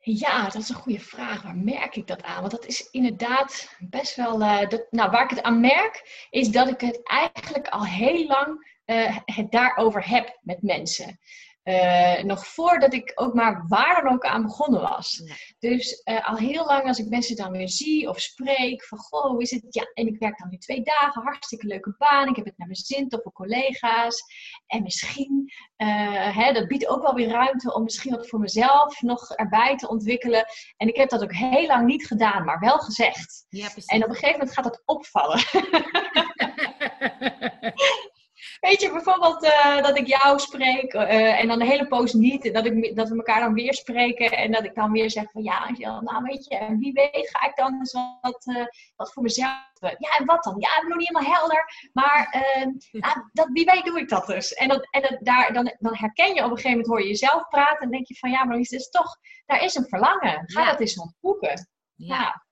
Ja, 0.07 0.43
dat 0.43 0.55
is 0.61 0.69
een 0.69 0.75
goede 0.75 0.99
vraag. 0.99 1.41
Waar 1.41 1.55
merk 1.55 1.95
ik 1.95 2.07
dat 2.07 2.23
aan? 2.23 2.39
Want 2.39 2.51
dat 2.51 2.65
is 2.65 2.89
inderdaad 2.91 3.75
best 3.79 4.15
wel. 4.15 4.37
Dat, 4.69 4.87
nou, 4.89 5.11
waar 5.11 5.23
ik 5.23 5.29
het 5.29 5.41
aan 5.41 5.59
merk, 5.59 6.27
is 6.29 6.49
dat 6.49 6.67
ik 6.69 6.81
het 6.81 6.99
eigenlijk 7.03 7.67
al 7.67 7.85
heel 7.85 8.27
lang 8.27 8.73
uh, 8.85 9.17
het 9.25 9.51
daarover 9.51 10.09
heb 10.09 10.39
met 10.41 10.61
mensen. 10.61 11.19
Uh, 11.65 12.23
nog 12.23 12.47
voordat 12.47 12.93
ik 12.93 13.11
ook 13.15 13.33
maar 13.33 13.63
waar 13.67 14.03
dan 14.03 14.13
ook 14.13 14.25
aan 14.25 14.41
begonnen 14.41 14.81
was. 14.81 15.23
Dus 15.59 16.01
uh, 16.05 16.27
al 16.27 16.35
heel 16.35 16.65
lang 16.65 16.87
als 16.87 16.99
ik 16.99 17.09
mensen 17.09 17.35
dan 17.35 17.51
weer 17.51 17.69
zie 17.69 18.09
of 18.09 18.19
spreek 18.19 18.85
van 18.85 18.97
goh, 18.97 19.25
hoe 19.25 19.41
is 19.41 19.51
het? 19.51 19.65
Ja, 19.69 19.91
en 19.93 20.07
ik 20.07 20.19
werk 20.19 20.37
dan 20.37 20.49
nu 20.49 20.57
twee 20.57 20.81
dagen, 20.81 21.21
hartstikke 21.21 21.67
leuke 21.67 21.95
baan. 21.97 22.27
Ik 22.27 22.35
heb 22.35 22.45
het 22.45 22.57
naar 22.57 22.67
mijn 22.67 22.79
zin, 22.79 23.09
toffe 23.09 23.31
collega's. 23.31 24.23
En 24.67 24.83
misschien, 24.83 25.51
uh, 25.77 26.37
hè, 26.37 26.53
dat 26.53 26.67
biedt 26.67 26.87
ook 26.87 27.01
wel 27.01 27.13
weer 27.13 27.29
ruimte 27.29 27.73
om 27.73 27.83
misschien 27.83 28.15
wat 28.15 28.27
voor 28.27 28.39
mezelf 28.39 29.01
nog 29.01 29.31
erbij 29.31 29.75
te 29.75 29.87
ontwikkelen. 29.87 30.45
En 30.77 30.87
ik 30.87 30.95
heb 30.95 31.09
dat 31.09 31.23
ook 31.23 31.33
heel 31.33 31.67
lang 31.67 31.85
niet 31.85 32.07
gedaan, 32.07 32.45
maar 32.45 32.59
wel 32.59 32.77
gezegd. 32.77 33.45
Ja, 33.49 33.69
en 33.85 34.03
op 34.03 34.09
een 34.09 34.15
gegeven 34.15 34.39
moment 34.39 34.53
gaat 34.53 34.63
dat 34.63 34.81
opvallen. 34.85 35.43
Weet 38.59 38.81
je, 38.81 38.91
bijvoorbeeld 38.91 39.43
uh, 39.43 39.81
dat 39.81 39.97
ik 39.97 40.07
jou 40.07 40.39
spreek 40.39 40.93
uh, 40.93 41.39
en 41.39 41.47
dan 41.47 41.59
de 41.59 41.65
hele 41.65 41.87
poos 41.87 42.13
niet. 42.13 42.53
Dat, 42.53 42.65
ik, 42.65 42.95
dat 42.95 43.09
we 43.09 43.15
elkaar 43.15 43.39
dan 43.39 43.53
weer 43.53 43.73
spreken 43.73 44.31
en 44.31 44.51
dat 44.51 44.63
ik 44.63 44.75
dan 44.75 44.91
weer 44.91 45.11
zeg 45.11 45.31
van 45.31 45.43
ja, 45.43 45.69
nou 45.77 46.23
weet 46.23 46.45
je, 46.45 46.75
wie 46.79 46.93
weet 46.93 47.29
ga 47.31 47.47
ik 47.47 47.55
dan 47.55 47.73
eens 47.73 47.93
wat, 48.21 48.45
uh, 48.45 48.65
wat 48.95 49.13
voor 49.13 49.23
mezelf. 49.23 49.63
Ja, 49.79 50.17
en 50.17 50.25
wat 50.25 50.43
dan? 50.43 50.55
Ja, 50.59 50.69
ik 50.69 50.81
ben 50.81 50.89
nog 50.89 50.97
niet 50.97 51.07
helemaal 51.07 51.37
helder, 51.37 51.89
maar 51.93 52.45
nou, 52.91 53.29
dat, 53.31 53.49
wie 53.51 53.65
weet 53.65 53.85
doe 53.85 53.99
ik 53.99 54.09
dat 54.09 54.27
dus. 54.27 54.53
En, 54.53 54.67
dat, 54.67 54.87
en 54.91 55.01
dat, 55.01 55.17
daar, 55.19 55.53
dan, 55.53 55.75
dan 55.79 55.95
herken 55.95 56.33
je 56.33 56.43
op 56.43 56.49
een 56.49 56.55
gegeven 56.55 56.69
moment, 56.69 56.87
hoor 56.87 57.01
je 57.01 57.07
jezelf 57.07 57.47
praten 57.49 57.79
en 57.79 57.91
denk 57.91 58.07
je 58.07 58.15
van 58.15 58.31
ja, 58.31 58.43
maar 58.43 58.59
is 58.59 58.69
dus 58.69 58.89
toch, 58.89 59.17
daar 59.45 59.63
is 59.63 59.75
een 59.75 59.87
verlangen. 59.87 60.43
Ga 60.45 60.65
dat 60.65 60.79
eens 60.79 60.99
ontvoeren. 60.99 61.69
Ja. 61.95 62.15
ja. 62.15 62.43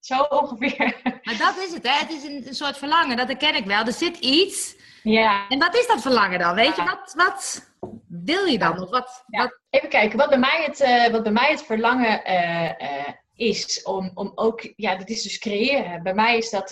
Zo 0.00 0.22
ongeveer. 0.22 1.00
Maar 1.22 1.38
dat 1.38 1.56
is 1.56 1.72
het, 1.72 1.82
hè? 1.82 1.98
Het 1.98 2.10
is 2.10 2.24
een, 2.24 2.46
een 2.46 2.54
soort 2.54 2.78
verlangen, 2.78 3.16
dat 3.16 3.26
herken 3.26 3.54
ik 3.54 3.64
wel. 3.64 3.84
Er 3.84 3.92
zit 3.92 4.16
iets 4.16 4.76
ja. 5.02 5.48
En 5.48 5.58
wat 5.58 5.76
is 5.76 5.86
dat 5.86 6.02
verlangen 6.02 6.38
dan? 6.38 6.54
Weet 6.54 6.76
je, 6.76 6.84
wat, 6.84 7.12
wat 7.16 7.70
wil 8.08 8.44
je 8.44 8.58
dan? 8.58 8.82
Of 8.82 8.90
wat, 8.90 9.24
wat... 9.26 9.60
Even 9.70 9.88
kijken, 9.88 10.18
wat 10.18 10.28
bij 10.28 10.38
mij 10.38 10.62
het, 10.66 10.80
uh, 10.80 11.12
wat 11.12 11.22
bij 11.22 11.32
mij 11.32 11.50
het 11.50 11.62
verlangen 11.62 12.30
uh, 12.30 12.62
uh, 12.62 13.08
is 13.34 13.82
om, 13.82 14.10
om 14.14 14.32
ook, 14.34 14.72
ja, 14.76 14.96
dat 14.96 15.08
is 15.08 15.22
dus 15.22 15.38
creëren. 15.38 16.02
Bij 16.02 16.14
mij 16.14 16.36
is 16.36 16.50
dat, 16.50 16.70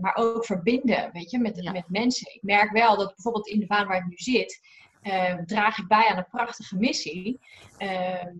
maar 0.00 0.14
ook 0.14 0.44
verbinden, 0.44 1.10
weet 1.12 1.30
je, 1.30 1.38
met, 1.38 1.70
met 1.72 1.88
mensen. 1.88 2.34
Ik 2.34 2.42
merk 2.42 2.70
wel 2.70 2.96
dat 2.96 3.14
bijvoorbeeld 3.14 3.48
in 3.48 3.60
de 3.60 3.66
baan 3.66 3.86
waar 3.86 3.96
ik 3.96 4.06
nu 4.06 4.16
zit, 4.16 4.60
uh, 5.04 5.34
draag 5.46 5.78
ik 5.78 5.88
bij 5.88 6.08
aan 6.08 6.16
een 6.16 6.28
prachtige 6.30 6.76
missie. 6.76 7.40
Ehm, 7.76 8.36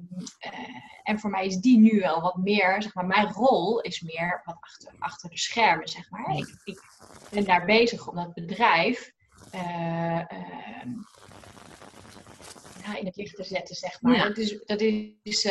en 1.02 1.18
voor 1.18 1.30
mij 1.30 1.47
is 1.47 1.56
die 1.56 1.78
nu 1.78 2.00
wel 2.00 2.21
wat 2.21 2.37
meer, 2.37 2.83
zeg 2.83 2.94
maar, 2.94 3.06
mijn 3.06 3.33
rol 3.33 3.80
is 3.80 4.00
meer 4.00 4.42
wat 4.44 4.56
achter, 4.61 4.92
achter 4.99 5.30
de 5.30 5.38
schermen, 5.38 5.88
zeg 5.88 6.11
maar. 6.11 6.37
Ik, 6.37 6.61
ik 6.64 6.83
ben 7.30 7.44
daar 7.44 7.64
bezig 7.64 8.09
om 8.09 8.14
dat 8.14 8.35
bedrijf 8.35 9.12
ehm, 9.50 10.88
in 12.99 13.06
het 13.06 13.16
licht 13.16 13.37
te 13.37 13.44
zetten, 13.44 13.75
zeg 13.75 14.02
maar. 14.02 14.18
Dat 14.18 14.38
is, 14.38 14.62
dat 14.64 14.80
is 15.23 15.49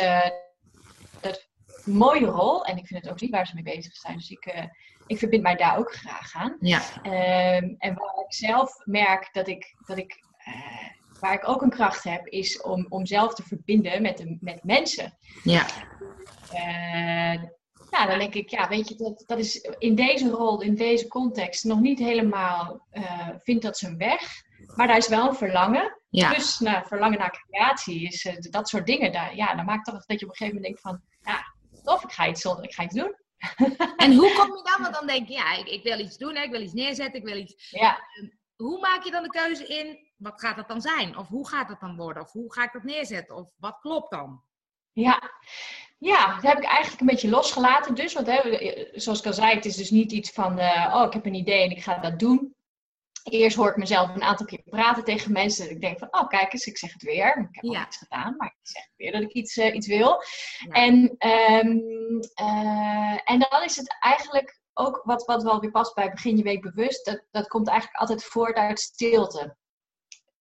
dat 1.20 1.48
een 1.84 1.92
mooie 1.92 2.26
rol. 2.26 2.64
En 2.64 2.76
ik 2.76 2.86
vind 2.86 3.02
het 3.02 3.12
ook 3.12 3.20
niet 3.20 3.30
waar 3.30 3.46
ze 3.46 3.54
mee 3.54 3.74
bezig 3.74 3.96
zijn. 3.96 4.16
Dus 4.16 4.30
ik, 4.30 4.46
uh, 4.46 4.64
ik 5.06 5.18
verbind 5.18 5.42
mij 5.42 5.56
daar 5.56 5.78
ook 5.78 5.92
graag 5.92 6.34
aan. 6.34 6.56
Ja. 6.60 6.82
Um, 6.96 7.74
en 7.78 7.94
waar 7.94 8.24
ik 8.26 8.34
zelf 8.34 8.76
merk 8.84 9.28
dat 9.32 9.48
ik, 9.48 9.74
dat 9.86 9.98
ik 9.98 10.24
uh, 10.48 10.88
waar 11.20 11.34
ik 11.34 11.48
ook 11.48 11.62
een 11.62 11.70
kracht 11.70 12.04
heb, 12.04 12.26
is 12.26 12.60
om, 12.60 12.86
om 12.88 13.06
zelf 13.06 13.34
te 13.34 13.42
verbinden 13.42 14.02
met, 14.02 14.16
de, 14.16 14.36
met 14.40 14.64
mensen. 14.64 15.18
Ja. 15.42 15.66
Uh, 16.52 17.42
ja, 17.90 18.06
dan 18.06 18.18
denk 18.18 18.34
ik, 18.34 18.50
ja, 18.50 18.68
weet 18.68 18.88
je, 18.88 18.94
dat, 18.94 19.22
dat 19.26 19.38
is 19.38 19.56
in 19.78 19.94
deze 19.94 20.30
rol, 20.30 20.60
in 20.60 20.74
deze 20.74 21.08
context, 21.08 21.64
nog 21.64 21.80
niet 21.80 21.98
helemaal, 21.98 22.86
vindt 23.42 23.62
dat 23.62 23.78
zijn 23.78 23.96
weg. 23.96 24.42
Maar 24.74 24.86
daar 24.86 24.96
is 24.96 25.08
wel 25.08 25.28
een 25.28 25.34
verlangen. 25.34 25.98
Ja. 26.10 26.34
Dus 26.34 26.58
nou, 26.58 26.86
verlangen 26.86 27.18
naar 27.18 27.44
creatie 27.48 28.02
is 28.02 28.28
dat 28.50 28.68
soort 28.68 28.86
dingen. 28.86 29.12
Daar, 29.12 29.36
ja, 29.36 29.54
dan 29.54 29.64
maakt 29.64 29.84
toch 29.84 30.06
dat 30.06 30.20
je 30.20 30.26
op 30.26 30.30
een 30.30 30.36
gegeven 30.36 30.54
moment 30.54 30.64
denkt 30.64 30.80
van, 30.80 31.00
ja, 31.20 31.54
tof, 31.84 32.04
ik 32.04 32.12
ga 32.12 32.28
iets, 32.28 32.44
ik 32.44 32.74
ga 32.74 32.82
iets 32.82 32.94
doen. 32.94 33.14
En 33.96 34.14
hoe 34.14 34.32
kom 34.34 34.56
je 34.56 34.62
dan? 34.62 34.82
Want 34.82 34.94
dan 34.94 35.06
denk 35.06 35.28
je, 35.28 35.34
ja, 35.34 35.56
ik, 35.56 35.66
ik 35.68 35.82
wil 35.82 35.98
iets 35.98 36.16
doen, 36.16 36.34
hè, 36.34 36.42
ik 36.42 36.50
wil 36.50 36.60
iets 36.60 36.72
neerzetten, 36.72 37.20
ik 37.20 37.26
wil 37.26 37.36
iets... 37.36 37.70
Ja. 37.70 37.98
Ehm, 38.56 38.68
hoe 38.68 38.80
maak 38.80 39.04
je 39.04 39.10
dan 39.10 39.22
de 39.22 39.28
keuze 39.28 39.66
in, 39.66 39.98
wat 40.16 40.40
gaat 40.40 40.56
dat 40.56 40.68
dan 40.68 40.80
zijn? 40.80 41.18
Of 41.18 41.28
hoe 41.28 41.48
gaat 41.48 41.68
het 41.68 41.80
dan 41.80 41.96
worden? 41.96 42.22
Of 42.22 42.32
hoe 42.32 42.52
ga 42.52 42.64
ik 42.64 42.72
dat 42.72 42.82
neerzetten? 42.82 43.36
Of 43.36 43.50
wat 43.56 43.78
klopt 43.80 44.10
dan? 44.10 44.42
Ja, 44.92 45.30
ja, 45.98 46.34
dat 46.34 46.42
heb 46.42 46.58
ik 46.58 46.64
eigenlijk 46.64 47.00
een 47.00 47.06
beetje 47.06 47.28
losgelaten. 47.30 47.94
Dus, 47.94 48.12
want 48.12 48.26
hè, 48.26 48.40
zoals 48.92 49.18
ik 49.18 49.26
al 49.26 49.32
zei, 49.32 49.54
het 49.54 49.64
is 49.64 49.76
dus 49.76 49.90
niet 49.90 50.12
iets 50.12 50.30
van, 50.30 50.58
uh, 50.58 50.92
oh, 50.94 51.06
ik 51.06 51.12
heb 51.12 51.26
een 51.26 51.34
idee 51.34 51.62
en 51.62 51.70
ik 51.70 51.82
ga 51.82 51.98
dat 51.98 52.18
doen. 52.18 52.54
Eerst 53.24 53.56
hoor 53.56 53.68
ik 53.68 53.76
mezelf 53.76 54.14
een 54.14 54.22
aantal 54.22 54.46
keer 54.46 54.62
praten 54.64 55.04
tegen 55.04 55.32
mensen. 55.32 55.64
Dat 55.64 55.74
ik 55.74 55.80
denk 55.80 55.98
van, 55.98 56.08
oh 56.10 56.28
kijk 56.28 56.52
eens, 56.52 56.66
ik 56.66 56.78
zeg 56.78 56.92
het 56.92 57.02
weer. 57.02 57.26
Ik 57.26 57.48
heb 57.50 57.64
al 57.64 57.82
iets 57.82 57.96
gedaan, 57.96 58.36
maar 58.36 58.46
ik 58.46 58.66
zeg 58.68 58.88
weer 58.96 59.12
dat 59.12 59.22
ik 59.22 59.32
iets, 59.32 59.56
uh, 59.56 59.74
iets 59.74 59.86
wil. 59.86 60.22
En, 60.68 60.94
um, 61.28 61.82
uh, 62.40 63.20
en 63.24 63.46
dan 63.48 63.62
is 63.62 63.76
het 63.76 63.96
eigenlijk 64.00 64.62
ook 64.74 65.00
wat, 65.04 65.24
wat 65.24 65.42
wel 65.42 65.60
weer 65.60 65.70
past 65.70 65.94
bij 65.94 66.10
begin 66.10 66.36
je 66.36 66.42
week 66.42 66.62
bewust. 66.62 67.04
Dat, 67.04 67.24
dat 67.30 67.48
komt 67.48 67.68
eigenlijk 67.68 68.00
altijd 68.00 68.24
voort 68.24 68.56
uit 68.56 68.80
stilte. 68.80 69.56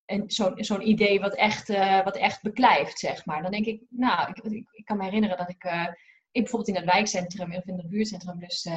En 0.06 0.24
zo'n 0.32 0.64
zo'n 0.64 0.88
idee 0.88 1.20
wat 1.20 1.36
echt, 1.36 1.70
uh, 1.70 2.04
wat 2.04 2.18
echt 2.18 2.42
beklijft, 2.42 3.00
zeg 3.00 3.26
maar. 3.26 3.42
Dan 3.42 3.52
denk 3.52 3.66
ik, 3.66 3.82
nou, 3.90 4.30
ik, 4.30 4.66
ik, 4.72 4.86
kan 4.86 4.98
me 4.98 5.04
herinneren 5.04 5.38
dat 5.38 5.50
ik, 5.50 5.64
ik 6.32 6.42
bijvoorbeeld 6.42 6.68
in 6.68 6.84
het 6.84 6.94
wijkcentrum 6.94 7.54
of 7.54 7.66
in 7.66 7.78
het 7.78 7.90
buurtcentrum 7.90 8.40
dus... 8.40 8.68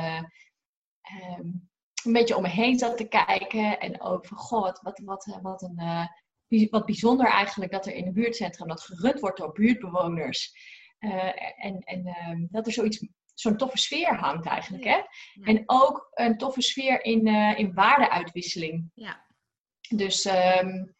Um, 1.38 1.68
een 2.06 2.12
beetje 2.12 2.36
om 2.36 2.42
me 2.42 2.48
heen 2.48 2.78
zat 2.78 2.96
te 2.96 3.08
kijken. 3.08 3.80
En 3.80 4.00
ook 4.00 4.26
van, 4.26 4.36
goh, 4.36 4.62
wat, 4.62 4.80
wat, 4.82 5.38
wat, 5.42 5.62
een, 5.62 5.80
uh, 6.48 6.70
wat 6.70 6.86
bijzonder 6.86 7.26
eigenlijk 7.26 7.72
dat 7.72 7.86
er 7.86 7.92
in 7.92 8.06
een 8.06 8.12
buurtcentrum 8.12 8.68
dat 8.68 8.82
gerund 8.82 9.20
wordt 9.20 9.38
door 9.38 9.52
buurtbewoners. 9.52 10.52
Uh, 11.00 11.64
en 11.64 11.78
en 11.78 12.06
uh, 12.06 12.46
dat 12.50 12.66
er 12.66 12.72
zoiets, 12.72 13.06
zo'n 13.38 13.56
toffe 13.56 13.78
sfeer 13.78 14.16
hangt 14.16 14.46
eigenlijk. 14.46 14.84
Hè? 14.84 15.00
En 15.42 15.62
ook 15.66 16.08
een 16.14 16.38
toffe 16.38 16.62
sfeer 16.62 17.04
in, 17.04 17.26
uh, 17.26 17.58
in 17.58 17.74
waardeuitwisseling. 17.74 18.90
Ja. 18.94 19.24
Dus 19.88 20.24
um, 20.24 20.94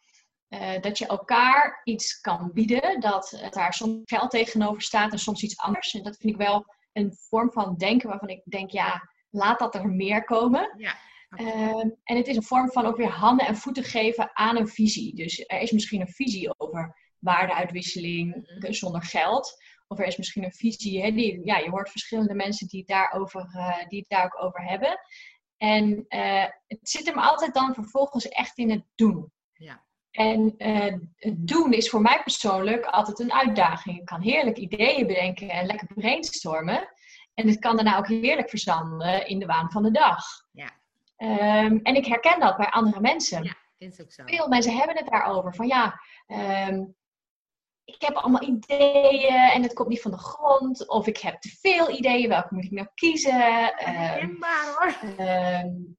dat 0.81 0.97
je 0.97 1.07
elkaar 1.07 1.81
iets 1.83 2.19
kan 2.19 2.51
bieden, 2.53 2.99
dat 2.99 3.47
daar 3.49 3.73
soms 3.73 4.01
geld 4.03 4.29
tegenover 4.29 4.81
staat 4.81 5.11
en 5.11 5.19
soms 5.19 5.43
iets 5.43 5.57
anders. 5.57 5.93
En 5.93 6.03
dat 6.03 6.17
vind 6.17 6.33
ik 6.33 6.39
wel 6.39 6.65
een 6.93 7.15
vorm 7.29 7.51
van 7.51 7.75
denken 7.75 8.09
waarvan 8.09 8.29
ik 8.29 8.41
denk, 8.43 8.71
ja, 8.71 9.09
laat 9.29 9.59
dat 9.59 9.75
er 9.75 9.89
meer 9.89 10.23
komen. 10.23 10.73
Ja. 10.77 10.95
Ehm, 11.29 11.89
en 12.03 12.17
het 12.17 12.27
is 12.27 12.35
een 12.35 12.43
vorm 12.43 12.71
van 12.71 12.85
ook 12.85 12.97
weer 12.97 13.09
handen 13.09 13.47
en 13.47 13.55
voeten 13.55 13.83
geven 13.83 14.29
aan 14.33 14.57
een 14.57 14.67
visie. 14.67 15.15
Dus 15.15 15.43
er 15.47 15.59
is 15.59 15.71
misschien 15.71 16.01
een 16.01 16.13
visie 16.13 16.59
over 16.59 16.95
waardeuitwisseling 17.19 18.35
mhm. 18.59 18.71
zonder 18.71 19.03
geld. 19.03 19.63
Of 19.87 19.99
er 19.99 20.05
is 20.05 20.17
misschien 20.17 20.43
een 20.43 20.53
visie, 20.53 21.01
hè, 21.01 21.11
die, 21.11 21.45
ja, 21.45 21.57
je 21.57 21.69
hoort 21.69 21.89
verschillende 21.89 22.33
mensen 22.33 22.67
die, 22.67 22.85
daarover, 22.85 23.49
uh, 23.55 23.87
die 23.87 23.99
het 23.99 24.09
daar 24.09 24.25
ook 24.25 24.43
over 24.43 24.63
hebben. 24.63 24.99
En 25.57 26.05
uh, 26.09 26.45
het 26.67 26.79
zit 26.81 27.05
hem 27.05 27.17
altijd 27.17 27.53
dan 27.53 27.73
vervolgens 27.73 28.27
echt 28.27 28.57
in 28.57 28.69
het 28.69 28.83
doen. 28.95 29.31
Ja. 29.53 29.85
En 30.11 30.53
uh, 30.57 30.93
het 31.15 31.47
doen 31.47 31.73
is 31.73 31.89
voor 31.89 32.01
mij 32.01 32.21
persoonlijk 32.23 32.85
altijd 32.85 33.19
een 33.19 33.33
uitdaging. 33.33 33.99
Ik 33.99 34.05
kan 34.05 34.21
heerlijk 34.21 34.57
ideeën 34.57 35.07
bedenken 35.07 35.49
en 35.49 35.65
lekker 35.65 35.87
brainstormen. 35.93 36.89
En 37.33 37.47
het 37.47 37.59
kan 37.59 37.75
daarna 37.75 37.97
ook 37.97 38.07
heerlijk 38.07 38.49
verzanden 38.49 39.27
in 39.27 39.39
de 39.39 39.45
waan 39.45 39.71
van 39.71 39.83
de 39.83 39.91
dag. 39.91 40.23
Ja. 40.51 40.71
Um, 41.17 41.79
en 41.83 41.95
ik 41.95 42.05
herken 42.05 42.39
dat 42.39 42.57
bij 42.57 42.69
andere 42.69 43.01
mensen. 43.01 43.43
Ja, 43.43 43.91
zo. 43.91 44.23
Veel 44.25 44.47
mensen 44.47 44.77
hebben 44.77 44.95
het 44.95 45.07
daarover. 45.07 45.55
Van 45.55 45.67
ja, 45.67 46.01
um, 46.67 46.95
ik 47.87 48.01
heb 48.01 48.15
allemaal 48.15 48.43
ideeën 48.43 49.51
en 49.53 49.61
het 49.63 49.73
komt 49.73 49.89
niet 49.89 50.01
van 50.01 50.11
de 50.11 50.17
grond. 50.17 50.87
Of 50.87 51.07
ik 51.07 51.17
heb 51.17 51.41
te 51.41 51.49
veel 51.61 51.89
ideeën, 51.89 52.29
welke 52.29 52.53
moet 52.53 52.63
ik 52.63 52.71
nou 52.71 52.87
kiezen? 52.95 53.73
Um, 54.21 54.37
hoor. 54.77 54.95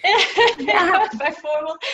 ja, 0.72 1.10
bijvoorbeeld. 1.16 1.86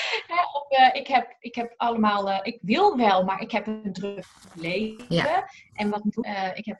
of, 0.52 0.78
uh, 0.78 0.94
ik, 0.94 1.06
heb, 1.06 1.36
ik 1.38 1.54
heb 1.54 1.74
allemaal, 1.76 2.28
uh, 2.28 2.38
ik 2.42 2.58
wil 2.62 2.96
wel, 2.96 3.24
maar 3.24 3.40
ik 3.40 3.50
heb 3.50 3.66
een 3.66 3.92
druk 3.92 4.26
leven. 4.54 5.04
Ja. 5.08 5.50
En 5.74 5.90
wat 5.90 6.02
uh, 6.04 6.56
ik 6.56 6.64
heb 6.64 6.78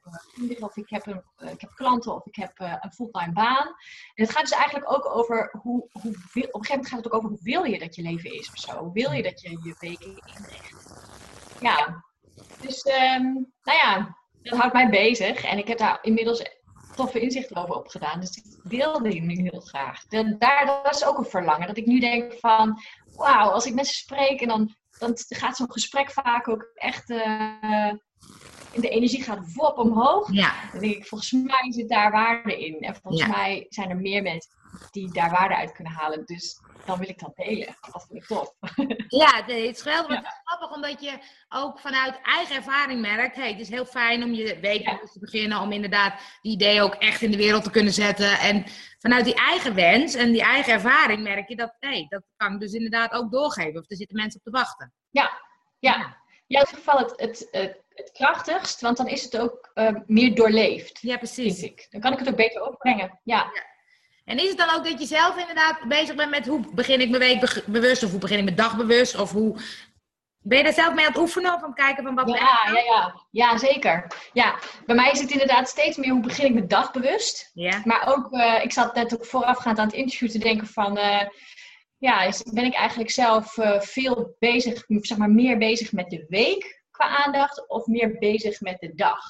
of 0.61 0.77
ik 0.77 0.91
heb, 0.91 1.07
een, 1.07 1.23
ik 1.51 1.61
heb 1.61 1.71
klanten 1.75 2.15
of 2.15 2.27
ik 2.27 2.37
heb 2.37 2.53
een 2.57 2.93
fulltime 2.93 3.33
baan. 3.33 3.67
En 4.15 4.25
het 4.25 4.31
gaat 4.31 4.43
dus 4.43 4.59
eigenlijk 4.59 4.93
ook 4.93 5.17
over 5.17 5.51
hoe, 5.63 5.89
hoe, 5.93 6.13
op 6.13 6.15
een 6.15 6.15
gegeven 6.33 6.51
moment 6.53 6.89
gaat 6.89 7.05
het 7.05 7.07
ook 7.07 7.15
over 7.15 7.29
hoe 7.29 7.43
wil 7.43 7.65
je 7.65 7.79
dat 7.79 7.95
je 7.95 8.03
leven 8.03 8.33
is 8.33 8.51
of 8.51 8.59
zo. 8.59 8.79
Hoe 8.79 8.93
wil 8.93 9.13
je 9.13 9.23
dat 9.23 9.41
je 9.41 9.51
je 9.51 9.77
weken 9.79 10.23
inricht? 10.27 11.05
Ja, 11.61 12.05
dus 12.61 12.87
um, 12.87 13.53
nou 13.63 13.79
ja, 13.79 14.17
dat 14.43 14.59
houdt 14.59 14.75
mij 14.75 14.89
bezig. 14.89 15.45
En 15.45 15.59
ik 15.59 15.69
heb 15.69 15.79
daar 15.79 15.99
inmiddels 16.03 16.43
toffe 16.95 17.21
inzichten 17.21 17.57
over 17.57 17.75
opgedaan. 17.75 18.21
Dus 18.21 18.37
ik 18.37 18.71
deel 18.71 19.03
die 19.03 19.23
nu 19.23 19.35
heel 19.35 19.61
graag. 19.61 20.07
Daar, 20.39 20.67
dat 20.83 20.95
is 20.95 21.05
ook 21.05 21.19
een 21.19 21.25
verlangen. 21.25 21.67
Dat 21.67 21.77
ik 21.77 21.87
nu 21.87 22.01
denk 22.01 22.33
van, 22.33 22.81
wauw, 23.17 23.51
als 23.51 23.67
ik 23.67 23.75
met 23.75 23.87
ze 23.87 23.95
spreek 23.95 24.41
en 24.41 24.49
dan, 24.49 24.75
dan 24.99 25.13
gaat 25.15 25.57
zo'n 25.57 25.73
gesprek 25.73 26.11
vaak 26.11 26.49
ook 26.49 26.71
echt... 26.75 27.11
Uh, 27.11 27.93
de 28.75 28.89
energie 28.89 29.23
gaat 29.23 29.53
wop 29.55 29.79
omhoog. 29.79 30.33
Ja. 30.33 30.55
Dan 30.73 30.81
denk 30.81 30.95
ik, 30.95 31.07
volgens 31.07 31.33
mij 31.33 31.73
zit 31.73 31.89
daar 31.89 32.11
waarde 32.11 32.67
in. 32.67 32.81
En 32.81 32.97
volgens 33.03 33.27
mij 33.27 33.67
zijn 33.69 33.91
er 33.91 33.97
meer 33.97 34.23
mensen 34.23 34.51
die 34.91 35.13
daar 35.13 35.31
waarde 35.31 35.57
uit 35.57 35.73
kunnen 35.73 35.93
halen. 35.93 36.25
Dus 36.25 36.61
dan 36.85 36.99
wil 36.99 37.09
ik 37.09 37.19
dat 37.19 37.37
delen. 37.37 37.77
Dat 37.93 38.07
vind 38.09 38.23
ik 38.23 38.27
tof. 38.27 38.53
Ja, 39.09 39.37
het 39.37 39.49
is 39.49 39.83
geweldig. 39.83 40.11
Ja. 40.11 40.17
Het 40.17 40.27
is 40.27 40.41
grappig 40.45 40.77
omdat 40.77 41.03
je 41.03 41.19
ook 41.49 41.81
vanuit 41.81 42.21
eigen 42.23 42.57
ervaring 42.57 43.01
merkt. 43.01 43.37
Hey, 43.37 43.51
het 43.51 43.61
is 43.61 43.69
heel 43.69 43.85
fijn 43.87 44.23
om 44.23 44.33
je 44.33 44.61
week 44.61 44.85
te 45.13 45.19
beginnen. 45.19 45.61
Om 45.61 45.73
inderdaad 45.73 46.21
die 46.43 46.53
idee 46.53 46.83
ook 46.83 46.95
echt 46.95 47.23
in 47.23 47.31
de 47.31 47.37
wereld 47.37 47.65
te 47.65 47.71
kunnen 47.71 47.93
zetten. 47.93 48.39
En 48.39 48.65
vanuit 48.99 49.25
die 49.25 49.35
eigen 49.35 49.75
wens 49.75 50.15
en 50.15 50.33
die 50.33 50.43
eigen 50.43 50.73
ervaring 50.73 51.23
merk 51.23 51.49
je 51.49 51.57
dat, 51.57 51.77
hey, 51.79 52.07
dat 52.09 52.23
kan 52.37 52.53
ik 52.53 52.61
dus 52.61 52.73
inderdaad 52.73 53.13
ook 53.13 53.31
doorgeven. 53.31 53.81
Of 53.81 53.91
er 53.91 53.97
zitten 53.97 54.17
mensen 54.17 54.39
op 54.39 54.45
te 54.45 54.59
wachten. 54.59 54.93
Ja, 55.11 55.41
ja. 55.79 55.97
ja. 55.97 56.07
in 56.07 56.15
ieder 56.47 56.69
geval 56.69 56.99
het, 56.99 57.13
het, 57.17 57.49
het, 57.51 57.85
het, 57.97 58.11
krachtigst, 58.13 58.81
want 58.81 58.97
dan 58.97 59.09
is 59.09 59.23
het 59.23 59.39
ook 59.39 59.71
uh, 59.75 59.91
meer 60.07 60.35
doorleefd. 60.35 60.99
Ja, 61.01 61.17
precies. 61.17 61.63
Ik. 61.63 61.87
Dan 61.91 62.01
kan 62.01 62.13
ik 62.13 62.19
het 62.19 62.29
ook 62.29 62.37
beter 62.37 62.67
opbrengen. 62.67 63.21
ja. 63.23 63.51
ja. 63.55 63.75
En 64.27 64.39
is 64.39 64.49
het 64.49 64.59
dan 64.59 64.75
ook 64.75 64.85
dat 64.85 65.01
je 65.01 65.07
zelf 65.07 65.37
inderdaad 65.37 65.79
bezig 65.89 66.15
bent 66.15 66.31
met 66.31 66.47
hoe 66.47 66.75
begin 66.75 67.01
ik 67.01 67.11
mijn 67.11 67.23
week 67.23 67.63
bewust 67.67 68.03
of 68.03 68.11
hoe 68.11 68.21
begin 68.21 68.39
ik 68.39 68.45
mijn 68.45 68.57
dag 68.57 68.77
bewust 68.77 69.19
of 69.19 69.33
hoe 69.33 69.57
ben 70.39 70.59
je 70.59 70.65
daar 70.65 70.73
zelf 70.73 70.95
mee 70.95 71.05
aan 71.05 71.13
het 71.13 71.21
oefenen 71.21 71.55
of 71.55 71.63
aan 71.63 71.69
het 71.69 71.79
kijken 71.79 72.05
van 72.05 72.15
wat 72.15 72.29
ja, 72.29 72.73
ja, 72.73 72.81
ja, 72.81 73.23
ja, 73.31 73.59
zeker. 73.59 74.07
Ja, 74.33 74.59
bij 74.87 74.97
mij 74.97 75.11
is 75.11 75.21
het 75.21 75.31
inderdaad 75.31 75.69
steeds 75.69 75.97
meer 75.97 76.11
hoe 76.11 76.21
begin 76.21 76.45
ik 76.45 76.53
mijn 76.53 76.69
dag 76.69 76.93
bewust. 76.93 77.51
Ja. 77.55 77.81
Maar 77.85 78.15
ook, 78.15 78.33
uh, 78.33 78.65
ik 78.65 78.73
zat 78.73 78.95
net 78.95 79.15
ook 79.15 79.27
voorafgaand 79.27 79.79
aan 79.79 79.87
het 79.87 79.97
interview 79.97 80.31
te 80.31 80.39
denken 80.39 80.67
van, 80.67 80.99
uh, 80.99 81.23
ja, 81.99 82.31
ben 82.53 82.65
ik 82.65 82.75
eigenlijk 82.75 83.11
zelf 83.11 83.57
uh, 83.57 83.81
veel 83.81 84.37
bezig, 84.39 84.85
zeg 84.87 85.19
maar 85.19 85.31
meer 85.31 85.59
bezig 85.59 85.93
met 85.93 86.11
de 86.11 86.25
week 86.29 86.85
qua 86.97 87.25
aandacht 87.25 87.69
of 87.69 87.87
meer 87.87 88.19
bezig 88.19 88.61
met 88.61 88.81
de 88.81 88.95
dag? 88.95 89.25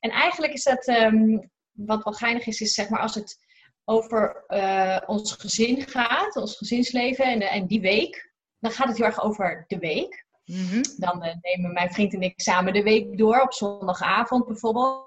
En 0.00 0.10
eigenlijk 0.10 0.52
is 0.52 0.62
dat, 0.62 0.88
um, 0.88 1.50
wat 1.72 2.04
wel 2.04 2.12
geinig 2.12 2.46
is, 2.46 2.60
is 2.60 2.74
zeg 2.74 2.88
maar 2.88 3.00
als 3.00 3.14
het 3.14 3.46
over 3.84 4.44
uh, 4.48 4.98
ons 5.06 5.32
gezin 5.32 5.88
gaat, 5.88 6.36
ons 6.36 6.56
gezinsleven 6.56 7.24
en, 7.24 7.40
en 7.40 7.66
die 7.66 7.80
week, 7.80 8.32
dan 8.58 8.70
gaat 8.70 8.88
het 8.88 8.96
heel 8.96 9.06
erg 9.06 9.22
over 9.22 9.64
de 9.66 9.78
week. 9.78 10.26
Mhm. 10.44 10.82
Dan 10.96 11.24
uh, 11.24 11.34
nemen 11.40 11.72
mijn 11.72 11.92
vriend 11.92 12.14
en 12.14 12.22
ik 12.22 12.40
samen 12.40 12.72
de 12.72 12.82
week 12.82 13.18
door 13.18 13.40
op 13.40 13.52
zondagavond 13.52 14.46
bijvoorbeeld. 14.46 15.06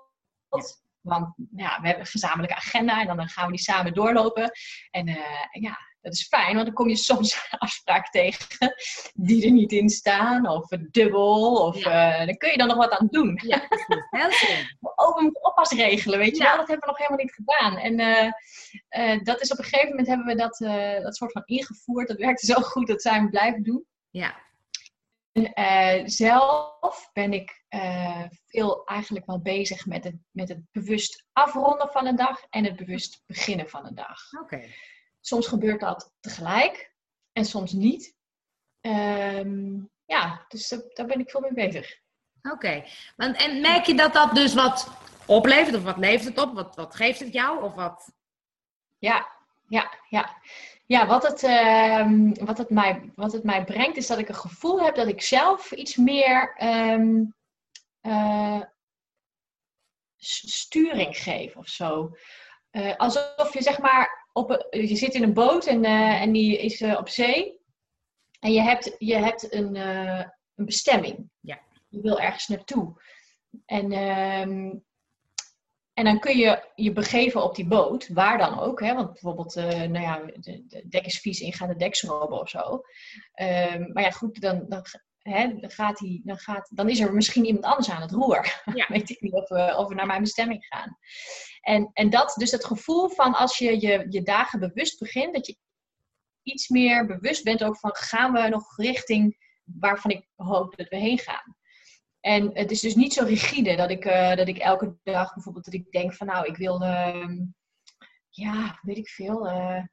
Want 1.01 1.33
ja, 1.55 1.81
we 1.81 1.87
hebben 1.87 1.99
een 1.99 2.05
gezamenlijke 2.05 2.55
agenda 2.55 3.01
en 3.01 3.07
dan 3.07 3.27
gaan 3.27 3.45
we 3.45 3.51
die 3.51 3.61
samen 3.61 3.93
doorlopen. 3.93 4.51
En 4.91 5.07
uh, 5.07 5.15
ja, 5.51 5.77
Dat 6.01 6.13
is 6.13 6.27
fijn, 6.27 6.53
want 6.53 6.65
dan 6.65 6.75
kom 6.75 6.89
je 6.89 6.95
soms 6.95 7.33
een 7.51 7.59
afspraak 7.59 8.09
tegen 8.09 8.75
die 9.13 9.45
er 9.45 9.51
niet 9.51 9.71
in 9.71 9.89
staan, 9.89 10.47
of 10.47 10.67
dubbel, 10.67 11.65
of 11.65 11.85
uh, 11.85 12.25
dan 12.25 12.37
kun 12.37 12.51
je 12.51 12.57
dan 12.57 12.67
nog 12.67 12.77
wat 12.77 12.91
aan 12.91 13.07
doen. 13.11 13.39
Ja, 13.43 13.67
heel 14.09 14.31
slim. 14.31 14.77
Ook 14.95 15.19
een 15.19 15.37
oppasregelen, 15.41 16.19
weet 16.19 16.37
je 16.37 16.43
wel, 16.43 16.57
dat 16.57 16.67
hebben 16.67 16.79
we 16.79 16.85
nog 16.85 16.97
helemaal 16.97 17.25
niet 17.25 17.33
gedaan. 17.33 17.77
En 17.77 17.99
uh, 18.89 19.23
dat 19.23 19.41
is 19.41 19.51
op 19.51 19.57
een 19.57 19.63
gegeven 19.63 19.89
moment 19.89 20.07
hebben 20.07 20.25
we 20.25 20.35
dat, 20.35 20.57
dat 21.03 21.15
soort 21.15 21.31
van 21.31 21.45
ingevoerd. 21.45 22.07
Dat 22.07 22.17
werkte 22.17 22.45
zo 22.45 22.61
goed, 22.61 22.87
dat 22.87 23.01
zijn 23.01 23.23
we 23.23 23.29
blijven 23.29 23.63
doen. 23.63 23.85
Ja. 24.09 24.49
En 25.53 26.09
zelf 26.09 27.09
ben 27.13 27.33
ik 27.33 27.63
veel 28.47 28.85
eigenlijk 28.85 29.25
wel 29.25 29.41
bezig 29.41 29.85
met 29.85 30.03
het, 30.03 30.15
met 30.31 30.49
het 30.49 30.59
bewust 30.71 31.25
afronden 31.33 31.89
van 31.91 32.05
een 32.05 32.15
dag 32.15 32.43
en 32.49 32.65
het 32.65 32.75
bewust 32.75 33.23
beginnen 33.25 33.69
van 33.69 33.85
een 33.85 33.95
dag. 33.95 34.17
Oké. 34.41 34.61
Soms 35.21 35.47
gebeurt 35.47 35.79
dat 35.79 36.13
tegelijk 36.19 36.93
en 37.31 37.45
soms 37.45 37.71
niet. 37.71 38.15
Ehm, 38.81 39.79
ja, 40.05 40.45
dus 40.47 40.67
daar 40.93 41.05
ben 41.05 41.19
ik 41.19 41.29
veel 41.29 41.41
mee 41.41 41.53
bezig. 41.53 41.99
Oké, 42.41 42.83
en 43.17 43.61
merk 43.61 43.85
je 43.85 43.95
dat 43.95 44.13
dat 44.13 44.35
dus 44.35 44.53
wat 44.53 44.87
oplevert? 45.25 45.75
Of 45.75 45.83
wat 45.83 45.97
levert 45.97 46.35
het 46.35 46.45
op? 46.45 46.53
Wat, 46.53 46.75
wat 46.75 46.95
geeft 46.95 47.19
het 47.19 47.33
jou? 47.33 47.63
Of 47.63 47.73
wat? 47.73 48.11
Ja, 48.99 49.27
ja, 49.67 49.91
ja. 50.09 50.41
Ja, 50.85 51.07
wat 51.07 51.23
het, 51.23 51.43
ehm, 51.43 52.33
wat, 52.33 52.57
het 52.57 52.69
mij, 52.69 53.11
wat 53.15 53.31
het 53.31 53.43
mij 53.43 53.63
brengt 53.63 53.97
is 53.97 54.07
dat 54.07 54.17
ik 54.17 54.29
een 54.29 54.35
gevoel 54.35 54.81
heb 54.81 54.95
dat 54.95 55.07
ik 55.07 55.21
zelf 55.21 55.71
iets 55.71 55.95
meer 55.95 56.53
ehm, 56.55 57.23
eh, 58.01 58.61
sturing 60.17 61.17
geef 61.17 61.55
of 61.55 61.67
zo. 61.67 62.15
Uh, 62.71 62.95
alsof 62.95 63.53
je 63.53 63.61
zeg 63.61 63.79
maar 63.79 64.20
op 64.33 64.67
je 64.69 64.95
zit 64.95 65.13
in 65.13 65.23
een 65.23 65.33
boot 65.33 65.65
en, 65.65 65.83
uh, 65.83 66.21
en 66.21 66.31
die 66.31 66.57
is 66.57 66.81
uh, 66.81 66.97
op 66.97 67.09
zee. 67.09 67.59
En 68.39 68.51
je 68.51 68.61
hebt, 68.61 68.95
je 68.97 69.15
hebt 69.15 69.53
een, 69.53 69.75
uh, 69.75 70.23
een 70.55 70.65
bestemming. 70.65 71.29
Ja. 71.39 71.59
Je 71.89 72.01
wil 72.01 72.19
ergens 72.19 72.47
naartoe. 72.47 73.01
En, 73.65 73.91
um, 73.91 74.83
en 75.93 76.03
dan 76.03 76.19
kun 76.19 76.37
je 76.37 76.69
je 76.75 76.91
begeven 76.91 77.43
op 77.43 77.55
die 77.55 77.67
boot, 77.67 78.07
waar 78.07 78.37
dan 78.37 78.59
ook. 78.59 78.79
Hè? 78.79 78.93
Want 78.93 79.11
bijvoorbeeld, 79.11 79.55
nou 79.55 79.99
ja, 79.99 80.17
de, 80.25 80.65
de 80.67 80.87
dek 80.87 81.05
is 81.05 81.19
vies 81.19 81.41
en 81.41 81.67
de 81.67 81.75
dekschroben 81.75 82.39
of 82.39 82.49
zo. 82.49 82.73
Um, 83.35 83.91
maar 83.93 84.03
ja, 84.03 84.11
goed, 84.11 84.41
dan, 84.41 84.65
dan, 84.67 84.85
hè, 85.21 85.59
dan, 85.59 85.71
gaat 85.71 85.99
hij, 85.99 86.21
dan, 86.23 86.37
gaat, 86.37 86.69
dan 86.73 86.89
is 86.89 86.99
er 86.99 87.13
misschien 87.13 87.45
iemand 87.45 87.65
anders 87.65 87.89
aan 87.89 88.01
het 88.01 88.11
roer. 88.11 88.61
Ja. 88.73 88.85
Weet 88.87 89.09
ik 89.09 89.21
niet 89.21 89.33
of 89.33 89.49
we, 89.49 89.75
of 89.77 89.87
we 89.87 89.93
naar 89.93 90.05
mijn 90.05 90.21
bestemming 90.21 90.65
gaan. 90.65 90.97
En, 91.61 91.89
en 91.93 92.09
dat, 92.09 92.33
dus 92.37 92.51
het 92.51 92.65
gevoel 92.65 93.09
van 93.09 93.33
als 93.33 93.57
je, 93.57 93.81
je 93.81 94.05
je 94.09 94.21
dagen 94.21 94.59
bewust 94.59 94.99
begint, 94.99 95.33
dat 95.33 95.47
je 95.47 95.57
iets 96.43 96.67
meer 96.67 97.05
bewust 97.05 97.43
bent 97.43 97.63
ook 97.63 97.79
van 97.79 97.95
gaan 97.95 98.31
we 98.31 98.47
nog 98.47 98.77
richting 98.77 99.37
waarvan 99.63 100.11
ik 100.11 100.27
hoop 100.35 100.77
dat 100.77 100.87
we 100.87 100.95
heen 100.95 101.19
gaan. 101.19 101.55
En 102.19 102.49
het 102.53 102.71
is 102.71 102.79
dus 102.79 102.95
niet 102.95 103.13
zo 103.13 103.23
rigide 103.25 103.75
dat 103.75 103.89
ik, 103.89 104.05
uh, 104.05 104.35
dat 104.35 104.47
ik 104.47 104.57
elke 104.57 104.97
dag 105.03 105.33
bijvoorbeeld 105.33 105.65
dat 105.65 105.73
ik 105.73 105.91
denk 105.91 106.13
van 106.13 106.27
nou 106.27 106.45
ik 106.45 106.57
wil, 106.57 106.81
uh, 106.81 107.39
ja 108.29 108.79
weet 108.81 108.97
ik 108.97 109.09
veel, 109.09 109.47
uh, 109.47 109.83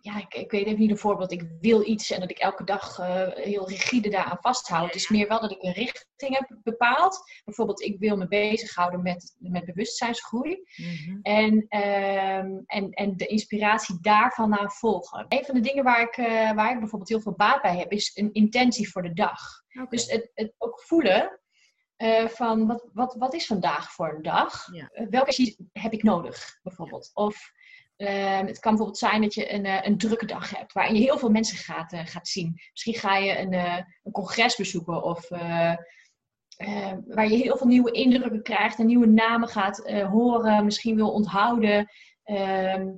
ja, 0.00 0.18
ik, 0.18 0.34
ik, 0.34 0.50
weet 0.50 0.66
even 0.66 0.78
niet 0.80 0.90
een 0.90 0.98
voorbeeld. 0.98 1.32
Ik 1.32 1.44
wil 1.60 1.86
iets 1.86 2.10
en 2.10 2.20
dat 2.20 2.30
ik 2.30 2.38
elke 2.38 2.64
dag 2.64 2.98
uh, 2.98 3.28
heel 3.28 3.68
rigide 3.68 4.08
daaraan 4.08 4.38
vasthoud. 4.40 4.86
Het 4.86 4.94
is 4.94 5.08
meer 5.08 5.28
wel 5.28 5.40
dat 5.40 5.50
ik 5.50 5.62
een 5.62 5.72
richting 5.72 6.38
heb 6.38 6.58
bepaald. 6.62 7.22
Bijvoorbeeld, 7.44 7.80
ik 7.80 7.98
wil 7.98 8.16
me 8.16 8.28
bezighouden 8.28 9.02
met, 9.02 9.36
met 9.38 9.64
bewustzijnsgroei. 9.64 10.62
Mm-hmm. 10.76 11.18
en, 11.22 11.54
um, 11.54 12.62
en, 12.66 12.90
en 12.90 13.16
de 13.16 13.26
inspiratie 13.26 13.98
daarvan 14.00 14.48
naar 14.48 14.72
volgen. 14.72 15.26
Een 15.28 15.44
van 15.44 15.54
de 15.54 15.60
dingen 15.60 15.84
waar 15.84 16.00
ik, 16.00 16.16
uh, 16.16 16.52
waar 16.52 16.72
ik 16.72 16.78
bijvoorbeeld 16.78 17.10
heel 17.10 17.20
veel 17.20 17.36
baat 17.36 17.62
bij 17.62 17.76
heb, 17.76 17.92
is 17.92 18.10
een 18.14 18.32
intentie 18.32 18.90
voor 18.90 19.02
de 19.02 19.12
dag. 19.12 19.40
Okay. 19.72 19.86
Dus 19.88 20.10
het, 20.10 20.30
het 20.34 20.54
ook 20.58 20.80
voelen 20.80 21.40
uh, 21.96 22.26
van 22.26 22.66
wat, 22.66 22.88
wat, 22.92 23.14
wat 23.14 23.34
is 23.34 23.46
vandaag 23.46 23.92
voor 23.92 24.14
een 24.14 24.22
dag? 24.22 24.66
Ja. 24.72 25.06
welke 25.10 25.68
heb 25.72 25.92
ik 25.92 26.02
nodig, 26.02 26.58
bijvoorbeeld? 26.62 27.10
Of 27.14 27.52
Ehm, 28.02 28.46
het 28.46 28.58
kan 28.58 28.70
bijvoorbeeld 28.70 28.98
zijn 28.98 29.20
dat 29.20 29.34
je 29.34 29.52
een, 29.52 29.64
uh, 29.64 29.78
een 29.82 29.98
drukke 29.98 30.26
dag 30.26 30.50
hebt, 30.50 30.72
waarin 30.72 30.94
je 30.94 31.00
heel 31.00 31.18
veel 31.18 31.30
mensen 31.30 31.56
gaat, 31.56 31.92
uh, 31.92 32.00
gaat 32.06 32.28
zien. 32.28 32.60
Misschien 32.70 32.94
ga 32.94 33.16
je 33.16 33.38
een, 33.38 33.52
uh, 33.52 33.78
een 34.02 34.12
congres 34.12 34.56
bezoeken 34.56 35.02
of 35.02 35.28
waar 37.06 37.28
je 37.28 37.36
heel 37.36 37.56
veel 37.56 37.66
nieuwe 37.66 37.90
indrukken 37.90 38.42
krijgt 38.42 38.78
en 38.78 38.86
nieuwe 38.86 39.06
namen 39.06 39.48
gaat 39.48 39.90
horen, 40.10 40.64
misschien 40.64 40.96
wil 40.96 41.12
onthouden. 41.12 41.90
Ehm, 42.24 42.88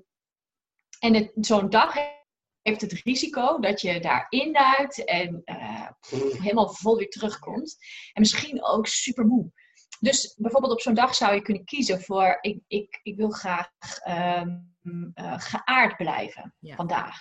en 0.99 1.31
zo'n 1.35 1.71
dag 1.71 1.95
heeft 2.63 2.81
het 2.81 2.93
risico 2.93 3.61
dat 3.61 3.81
je 3.81 4.01
daar 4.01 4.27
induikt 4.29 5.05
en 5.05 5.43
helemaal 6.43 6.69
vol 6.69 6.97
weer 6.97 7.09
terugkomt. 7.09 7.77
En 8.13 8.21
misschien 8.21 8.65
ook 8.65 8.87
super 8.87 9.27
moe. 9.27 9.51
Dus 10.01 10.35
bijvoorbeeld 10.37 10.73
op 10.73 10.81
zo'n 10.81 10.95
dag 10.95 11.15
zou 11.15 11.35
je 11.35 11.43
kunnen 11.43 11.65
kiezen 11.65 12.01
voor: 12.01 12.39
ik, 12.41 12.59
ik, 12.67 13.01
ik 13.03 13.17
wil 13.17 13.31
graag 13.31 13.69
um, 14.09 14.75
uh, 14.85 15.35
geaard 15.37 15.97
blijven 15.97 16.55
vandaag. 16.61 17.21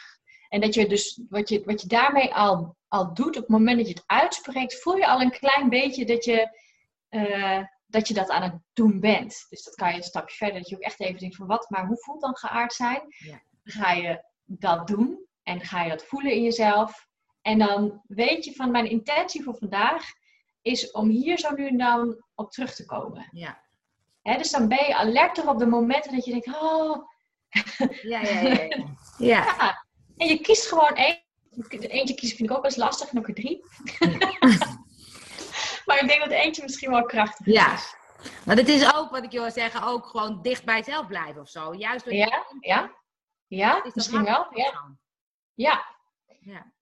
En 0.50 0.62
dat 0.62 0.74
je 0.74 0.88
dus 0.88 1.22
wat 1.30 1.50
je, 1.50 1.64
wat 1.66 1.82
je 1.82 1.88
daarmee 1.88 2.34
al, 2.34 2.76
al 2.88 3.14
doet, 3.14 3.36
op 3.36 3.42
het 3.42 3.48
moment 3.48 3.78
dat 3.78 3.88
je 3.88 3.94
het 3.94 4.04
uitspreekt, 4.06 4.82
voel 4.82 4.96
je 4.96 5.08
al 5.08 5.22
een 5.22 5.32
klein 5.32 5.70
beetje 5.70 6.06
dat 6.06 6.26
je, 6.26 6.60
uh, 7.10 7.64
dat, 7.86 8.08
je 8.08 8.14
dat 8.14 8.30
aan 8.30 8.42
het 8.42 8.60
doen 8.74 9.00
bent. 9.00 9.46
Dus 9.50 9.64
dat 9.64 9.76
kan 9.76 9.90
je 9.90 9.98
een 9.98 10.04
stapje 10.04 10.36
verder, 10.36 10.58
dat 10.60 10.70
je 10.70 10.76
ook 10.76 10.82
echt 10.82 11.00
even 11.00 11.20
denkt 11.20 11.36
van 11.36 11.48
wat, 11.48 11.70
maar 11.70 11.86
hoe 11.86 11.98
voelt 11.98 12.22
dan 12.22 12.38
geaard 12.38 12.74
zijn? 12.74 13.02
Ja. 13.08 13.42
Ga 13.64 13.92
je 13.92 14.24
dat 14.46 14.88
doen 14.88 15.26
en 15.44 15.62
ga 15.62 15.84
je 15.84 15.90
dat 15.90 16.06
voelen 16.06 16.32
in 16.32 16.44
jezelf? 16.44 17.08
En 17.42 17.58
dan 17.58 18.02
weet 18.08 18.46
je 18.46 18.54
van 18.54 18.72
mijn 18.72 18.90
intentie 18.90 19.44
voor 19.44 19.56
vandaag 19.56 20.06
is 20.64 20.92
om 20.92 21.10
hier 21.10 21.38
zo 21.38 21.52
nu 21.52 21.68
en 21.68 21.78
dan 21.78 22.24
op 22.36 22.52
terug 22.52 22.76
te 22.76 22.86
komen. 22.86 23.28
Ja. 23.32 23.62
dus 24.22 24.52
dan 24.52 24.68
ben 24.68 24.86
je 24.88 24.96
alerter 24.96 25.50
op 25.50 25.60
de 25.60 25.66
momenten 25.66 26.16
dat 26.16 26.26
je 26.26 26.32
denkt, 26.32 26.48
oh. 26.48 27.12
Ja, 28.02 28.22
ja, 28.22 28.40
ja. 28.40 28.52
ja. 28.52 28.76
ja. 29.18 29.86
En 30.18 30.28
je 30.28 30.42
kiest 30.42 30.68
gewoon 30.68 30.96
één. 30.96 31.22
Eentje 31.70 32.16
kiezen 32.16 32.38
vind 32.38 32.50
ik 32.50 32.56
ook 32.56 32.64
best 32.64 32.78
lastig, 32.78 33.10
en 33.10 33.18
ook 33.18 33.28
er 33.28 33.34
drie. 33.34 33.66
maar 35.86 36.02
ik 36.02 36.08
denk 36.08 36.20
dat 36.20 36.30
eentje 36.30 36.64
misschien 36.64 36.90
wel 36.92 37.06
krachtig 37.06 37.46
is. 37.46 37.54
Ja. 37.54 37.78
Maar 38.46 38.56
het 38.56 38.70
is 38.70 38.94
ook, 38.96 39.12
wat 39.12 39.24
ik 39.24 39.32
je 39.32 39.40
wil 39.40 39.52
zeggen, 39.52 39.84
ook 39.84 40.06
gewoon 40.06 40.42
dicht 40.42 40.66
bij 40.66 40.78
jezelf 40.78 41.08
blijven 41.08 41.42
of 41.42 41.50
zo. 41.50 41.74
Juist 41.74 42.06
door 42.06 42.14
ja, 42.14 42.46
ja. 42.60 42.92
Ja, 43.48 43.86
misschien 43.94 44.24
wel. 44.24 44.48
Ja. 44.50 45.86
ja. 46.40 46.74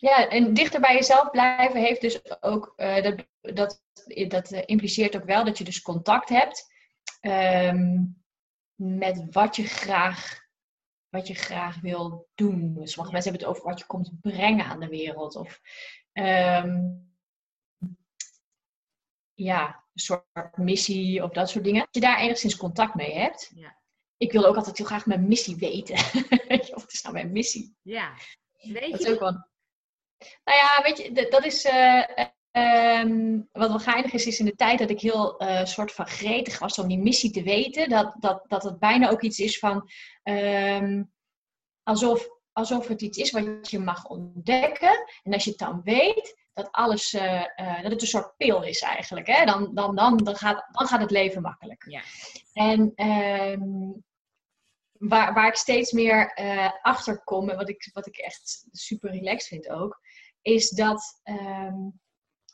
Ja. 0.00 0.28
En 0.28 0.54
dichter 0.54 0.80
bij 0.80 0.94
jezelf 0.94 1.30
blijven 1.30 1.80
heeft 1.80 2.00
dus 2.00 2.42
ook, 2.42 2.72
uh, 2.76 3.02
dat, 3.02 3.26
dat, 3.40 3.82
dat 4.28 4.50
impliceert 4.50 5.16
ook 5.16 5.24
wel 5.24 5.44
dat 5.44 5.58
je 5.58 5.64
dus 5.64 5.82
contact 5.82 6.28
hebt 6.28 6.72
um, 7.20 8.22
met 8.74 9.26
wat 9.30 9.56
je 9.56 9.64
graag, 9.64 10.40
wat 11.08 11.26
je 11.26 11.34
graag 11.34 11.80
wil 11.80 12.28
doen. 12.34 12.74
Dus 12.74 12.92
sommige 12.92 13.12
mensen 13.12 13.30
hebben 13.30 13.48
het 13.48 13.56
over 13.56 13.70
wat 13.70 13.78
je 13.78 13.86
komt 13.86 14.20
brengen 14.20 14.64
aan 14.64 14.80
de 14.80 14.88
wereld. 14.88 15.36
Of 15.36 15.60
um, 16.12 17.08
ja, 19.34 19.66
een 19.66 20.00
soort 20.00 20.56
missie 20.56 21.22
of 21.22 21.30
dat 21.30 21.50
soort 21.50 21.64
dingen. 21.64 21.80
Dat 21.80 21.94
je 21.94 22.00
daar 22.00 22.20
enigszins 22.20 22.56
contact 22.56 22.94
mee 22.94 23.12
hebt. 23.12 23.50
Ja. 23.54 23.78
Ik 24.16 24.32
wil 24.32 24.44
ook 24.44 24.56
altijd 24.56 24.76
heel 24.76 24.86
graag 24.86 25.06
mijn 25.06 25.28
missie 25.28 25.56
weten. 25.56 25.96
wat 26.74 26.92
is 26.92 27.02
nou 27.02 27.14
mijn 27.14 27.32
missie? 27.32 27.76
Ja. 27.82 28.14
Weet 28.60 28.90
dat 28.90 29.00
is 29.00 29.08
ook 29.08 29.20
wel 29.20 29.48
nou 30.44 30.58
ja, 30.58 30.82
weet 30.82 30.98
je, 30.98 31.28
dat 31.30 31.44
is. 31.44 31.64
Uh, 31.64 32.04
um, 32.52 33.48
wat 33.52 33.68
wel 33.68 33.78
geinig 33.78 34.12
is, 34.12 34.26
is 34.26 34.38
in 34.38 34.44
de 34.44 34.54
tijd 34.54 34.78
dat 34.78 34.90
ik 34.90 35.00
heel 35.00 35.42
uh, 35.42 35.64
soort 35.64 35.92
van 35.92 36.06
gretig 36.06 36.58
was 36.58 36.78
om 36.78 36.88
die 36.88 36.98
missie 36.98 37.30
te 37.30 37.42
weten, 37.42 37.88
dat, 37.88 38.16
dat, 38.18 38.44
dat 38.46 38.62
het 38.62 38.78
bijna 38.78 39.10
ook 39.10 39.22
iets 39.22 39.38
is 39.38 39.58
van. 39.58 39.90
Um, 40.22 41.12
alsof, 41.82 42.28
alsof 42.52 42.88
het 42.88 43.02
iets 43.02 43.18
is 43.18 43.30
wat 43.30 43.70
je 43.70 43.78
mag 43.78 44.04
ontdekken. 44.04 45.04
En 45.22 45.32
als 45.32 45.44
je 45.44 45.50
het 45.50 45.58
dan 45.58 45.80
weet, 45.84 46.36
dat 46.52 46.72
alles. 46.72 47.14
Uh, 47.14 47.44
dat 47.82 47.92
het 47.92 48.00
een 48.00 48.06
soort 48.08 48.36
pil 48.36 48.62
is 48.62 48.80
eigenlijk. 48.80 49.26
Hè? 49.26 49.44
Dan, 49.44 49.74
dan, 49.74 49.96
dan, 49.96 50.16
dan, 50.16 50.36
gaat, 50.36 50.68
dan 50.70 50.86
gaat 50.86 51.00
het 51.00 51.10
leven 51.10 51.42
makkelijk. 51.42 51.84
Ja. 51.88 52.02
En. 52.52 52.92
Um, 53.06 54.04
waar, 55.00 55.34
waar 55.34 55.46
ik 55.46 55.54
steeds 55.54 55.92
meer 55.92 56.38
uh, 56.40 56.70
achter 56.82 57.24
kom 57.24 57.48
en 57.48 57.56
wat 57.56 57.68
ik, 57.68 57.90
wat 57.92 58.06
ik 58.06 58.16
echt 58.16 58.66
super 58.72 59.10
relaxed 59.10 59.48
vind 59.48 59.68
ook, 59.68 60.00
is 60.42 60.70
dat, 60.70 61.20
um, 61.24 62.00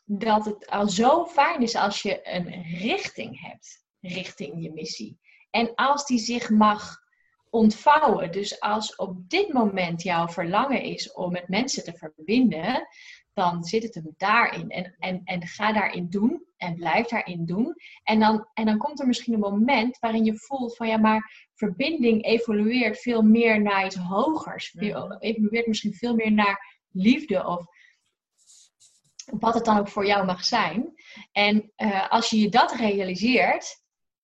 dat 0.04 0.44
het 0.44 0.66
al 0.66 0.88
zo 0.88 1.26
fijn 1.26 1.62
is 1.62 1.74
als 1.74 2.02
je 2.02 2.20
een 2.22 2.62
richting 2.62 3.40
hebt 3.40 3.84
richting 4.00 4.62
je 4.62 4.72
missie. 4.72 5.18
En 5.50 5.74
als 5.74 6.06
die 6.06 6.18
zich 6.18 6.50
mag 6.50 7.04
ontvouwen. 7.50 8.32
Dus 8.32 8.60
als 8.60 8.96
op 8.96 9.28
dit 9.28 9.52
moment 9.52 10.02
jouw 10.02 10.28
verlangen 10.28 10.82
is 10.82 11.12
om 11.12 11.32
met 11.32 11.48
mensen 11.48 11.84
te 11.84 11.92
verbinden, 11.92 12.88
dan 13.32 13.64
zit 13.64 13.82
het 13.82 13.94
hem 13.94 14.14
daarin. 14.16 14.70
En, 14.70 14.94
en, 14.98 15.20
en 15.24 15.46
ga 15.46 15.72
daarin 15.72 16.10
doen 16.10 16.44
en 16.56 16.74
blijf 16.74 17.06
daarin 17.06 17.46
doen. 17.46 17.74
En 18.02 18.20
dan, 18.20 18.48
en 18.54 18.64
dan 18.64 18.78
komt 18.78 19.00
er 19.00 19.06
misschien 19.06 19.34
een 19.34 19.40
moment 19.40 19.98
waarin 19.98 20.24
je 20.24 20.36
voelt 20.36 20.76
van 20.76 20.88
ja, 20.88 20.96
maar 20.96 21.48
verbinding 21.54 22.24
evolueert 22.24 22.98
veel 22.98 23.22
meer 23.22 23.62
naar 23.62 23.86
iets 23.86 23.96
hogers. 23.96 24.74
Evolueert 25.18 25.66
misschien 25.66 25.94
veel 25.94 26.14
meer 26.14 26.32
naar 26.32 26.75
liefde 26.96 27.46
of 27.46 27.66
wat 29.24 29.54
het 29.54 29.64
dan 29.64 29.78
ook 29.78 29.88
voor 29.88 30.06
jou 30.06 30.24
mag 30.24 30.44
zijn. 30.44 30.94
En 31.32 31.72
uh, 31.76 32.10
als 32.10 32.30
je 32.30 32.40
je 32.40 32.48
dat 32.48 32.72
realiseert, 32.72 33.82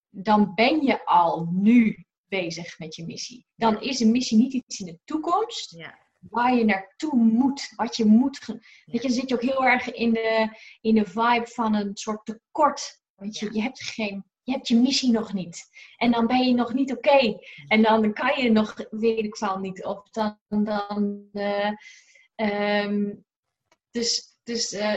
dan 0.08 0.54
ben 0.54 0.82
je 0.82 1.04
al 1.04 1.48
nu 1.50 2.06
bezig 2.26 2.78
met 2.78 2.94
je 2.94 3.06
missie. 3.06 3.46
Dan 3.54 3.80
is 3.80 4.00
een 4.00 4.10
missie 4.10 4.38
niet 4.38 4.52
iets 4.52 4.80
in 4.80 4.86
de 4.86 4.98
toekomst. 5.04 5.70
Ja 5.70 6.02
waar 6.30 6.54
je 6.54 6.64
naartoe 6.64 7.16
moet, 7.16 7.72
wat 7.76 7.96
je 7.96 8.04
moet. 8.04 8.46
Weet 8.46 9.02
je, 9.02 9.08
dan 9.08 9.10
zit 9.10 9.28
je 9.28 9.34
ook 9.34 9.42
heel 9.42 9.64
erg 9.64 9.92
in 9.92 10.12
de, 10.12 10.58
in 10.80 10.94
de 10.94 11.04
vibe 11.04 11.46
van 11.46 11.74
een 11.74 11.96
soort 11.96 12.24
tekort. 12.24 13.00
Want 13.14 13.38
je, 13.38 13.52
je 13.52 13.62
hebt 13.62 13.82
geen, 13.82 14.24
je 14.42 14.52
hebt 14.52 14.68
je 14.68 14.76
missie 14.76 15.10
nog 15.10 15.32
niet. 15.32 15.64
En 15.96 16.10
dan 16.10 16.26
ben 16.26 16.46
je 16.46 16.54
nog 16.54 16.72
niet 16.72 16.92
oké. 16.92 17.38
En 17.68 17.82
dan 17.82 18.12
kan 18.12 18.42
je 18.42 18.50
nog, 18.50 18.74
weet 18.90 19.24
ik 19.24 19.36
wel 19.36 19.58
niet. 19.58 19.84
Of 19.84 20.10
dan, 20.10 20.38
dan 20.48 21.28
uh, 21.32 21.70
um, 22.42 23.24
dus, 23.90 24.38
dus, 24.42 24.72
uh, 24.72 24.94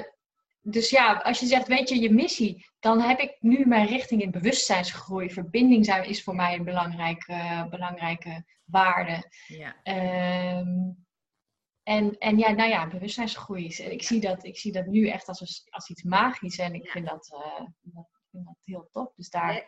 dus 0.62 0.90
ja, 0.90 1.14
als 1.14 1.40
je 1.40 1.46
zegt, 1.46 1.68
weet 1.68 1.90
je, 1.90 2.00
je 2.00 2.12
missie, 2.12 2.66
dan 2.80 3.02
heb 3.02 3.20
ik 3.20 3.38
nu 3.40 3.66
mijn 3.66 3.88
richting 3.88 4.22
in 4.22 4.32
bewustzijnsgroei. 4.32 5.32
Verbinding 5.32 5.86
zijn 5.86 6.06
is 6.06 6.24
voor 6.24 6.36
mij 6.36 6.54
een 6.54 6.64
belangrijke, 6.64 7.68
belangrijke 7.70 8.46
waarde. 8.64 9.32
Ja. 9.48 9.76
Um, 10.58 11.06
en, 11.84 12.18
en 12.18 12.38
ja, 12.38 12.52
nou 12.52 12.70
ja, 12.70 12.88
bewustzijnsgroei. 12.88 13.68
Ik, 13.68 14.04
zie 14.04 14.20
dat, 14.20 14.44
ik 14.44 14.58
zie 14.58 14.72
dat 14.72 14.86
nu 14.86 15.08
echt 15.08 15.28
als, 15.28 15.68
als 15.70 15.90
iets 15.90 16.04
magisch 16.04 16.58
en 16.58 16.74
ik 16.74 16.90
vind, 16.90 17.08
dat, 17.08 17.32
uh, 17.34 17.68
vind 18.32 18.46
dat 18.46 18.58
heel 18.64 18.88
top. 18.92 19.16
Dus 19.16 19.30
daar, 19.30 19.66